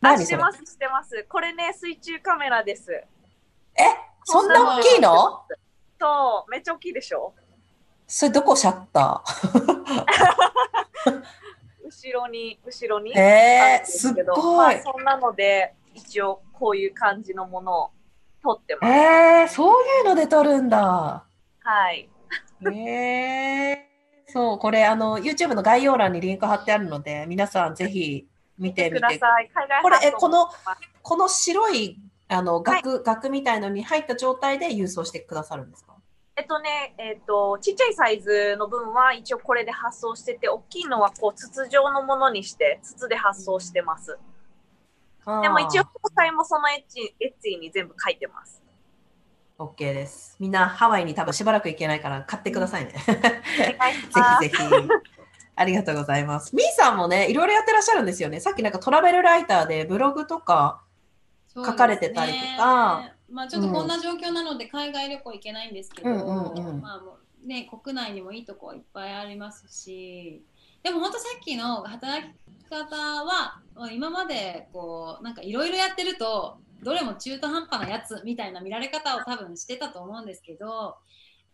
[0.01, 1.25] あ、してます、してます。
[1.27, 2.91] これね、水中カメラです。
[2.91, 3.05] え
[4.25, 5.41] そんな大きいの
[6.03, 7.33] そう、めっちゃ大きいでしょ？
[8.05, 9.23] それどこシャッタ
[11.85, 13.13] 後ろに、後ろに。
[13.13, 17.91] ーえー、すっごいまあ、そんなので、一応こういう感じのものを
[18.43, 18.93] 撮ってます。
[18.93, 21.23] えー、そういうので撮るんだ
[21.61, 22.09] はい。
[22.67, 28.27] えー、そう、これ、あの、YouTube の概要欄にリンク貼ってあるので、皆さんぜひ
[28.57, 28.99] 見てみて。
[28.99, 29.49] ください。
[29.53, 30.49] 海外これえこの
[31.01, 31.97] この白い、
[32.27, 35.92] あの、額、額みたいのに入った状態で郵送してくださるんですか？
[36.35, 44.17] えっとね、えっと、ちっちゃいサイズの分は一応これで発送してて、大きいのはこう筒状のものにして、筒で発送してます。
[45.41, 48.63] でも一応、詳細もそのエッチ、エッチに全部書いてます。
[49.59, 50.35] OK です。
[50.39, 52.93] みんなハワイに多分しばらく行けないから買ってくださいね。
[53.07, 53.11] お
[53.77, 54.41] 願いします。
[54.41, 54.89] ぜひぜひ。
[55.55, 56.55] ありがとうございます。
[56.55, 58.39] みーさんもね、いろいろやってらっしゃるんですよね。
[58.39, 60.81] さっきなんかトラベルライターでブログとか、
[61.55, 66.31] 書かれてたりとかまあちょっとこんな状況なので海外旅行行けないんですけど、うんう
[66.61, 70.41] んうんまあもうね国内にもいいとこはいっぱいありますし
[70.81, 73.59] でも本当さっきの働き方は
[73.91, 80.95] 今までこうなんかいろいろやってるとどれも中途半端なやつみたいな見られ方を多分してたと思うんですけど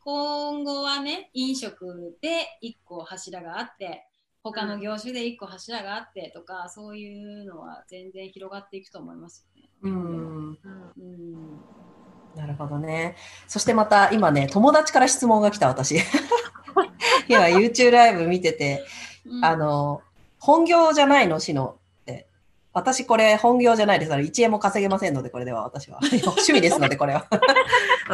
[0.03, 4.05] 今後はね飲食で1個柱があって
[4.43, 9.58] 他の業種で1個柱があってとか、そういうのは全然広がっていくと思いますよね。
[9.81, 11.59] うん、うん。
[12.35, 13.15] なるほどね。
[13.47, 15.97] そしてまた今ね、友達から質問が来た私。
[17.27, 18.83] 今 YouTube ライブ見てて、
[19.25, 19.45] うん。
[19.45, 20.01] あの、
[20.39, 22.27] 本業じゃないの、しのって。
[22.73, 24.13] 私これ本業じゃないです。
[24.13, 25.13] あの1円も稼げません。
[25.13, 25.99] ので、これでは私は。
[26.01, 27.27] 趣味ですので、これは。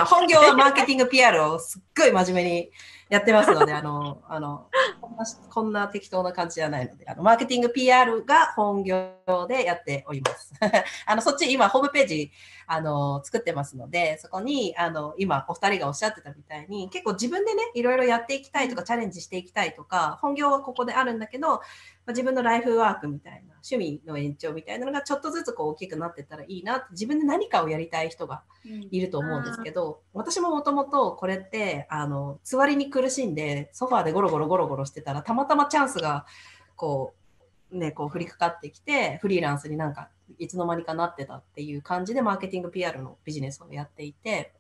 [0.05, 2.71] 本業はマーケティング PR をすっごい真面目に
[3.09, 4.67] やってますので、あの、あの、
[5.01, 5.15] こん。
[5.15, 5.71] なこん。
[5.71, 9.11] な適当な感じじゃないので、あの、マーケティング PR が本業
[9.47, 10.53] でやっております。
[11.07, 12.31] あの、そっち今ホームページ、
[12.67, 36.27] あの、作ってますので、そこに、あの、今お二人がおっしゃってたみたいに、結構自分でね、いろいろやっていきたいとか、チャレンジしていきたいとか、本業はここであるんだけど、まあ自分のライフワークみたいな、趣味の延長みたいなのがちょっとずつこう大きくなってったらいいなって、自分で何かをやりたい人がうんいると思うんですけど、私ももともとこれって、あの、つわりに苦しんで、ソファーでゴロゴロゴロゴロしてたら、たまたまチャンスが、
[36.75, 37.24] こう、
[37.71, 40.09] ね、こう降りかかってきて、フリーランスになんか、
[40.39, 44.53] いつの間にかなってたっていう感じで、マーケティング PR のビジネスをやっていて、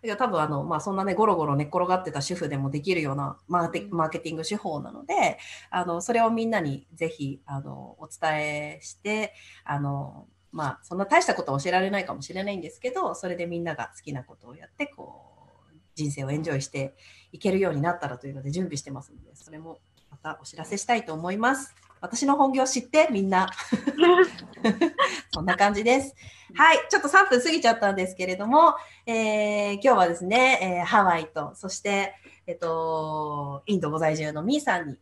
[0.00, 5.38] だけど多分あの、まあ、そんなね、ゴロゴロ寝っ転がってた主婦でもできるようなマーテマーケティング手法なので、
[5.70, 9.34] あの、それをみんなにぜひ、あの、お伝えして、
[9.64, 15.32] あの、まあ、そんな大したことは教えられないかもしれないんですけど、それでみんなが好きなことをやって、こ
[15.72, 16.94] う、人生をエンジョイして
[17.32, 19.78] いけるようになったらというので準備してますので、それも
[20.10, 21.74] またお知らせしたいと思います。
[22.00, 23.50] 私の本業知ってみんな。
[25.32, 26.14] そんな感じです。
[26.54, 28.74] はい、ちょっと3分過ぎちゃったんですけれども、
[29.06, 32.14] えー今日はですね、えーハワイと、そして、
[32.46, 34.96] えっと、インドご在住のミーさんに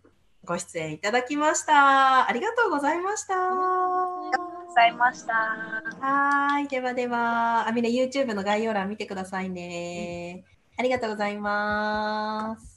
[0.45, 2.29] ご出演いただきました。
[2.29, 3.35] ありがとうございました。
[3.35, 3.39] あ
[4.25, 5.33] りがとうございました。
[5.35, 6.69] はーい。
[6.69, 10.45] ではでは、あ、みんな YouTube の概要欄見てくださいね。
[10.79, 12.76] ありがとうございます。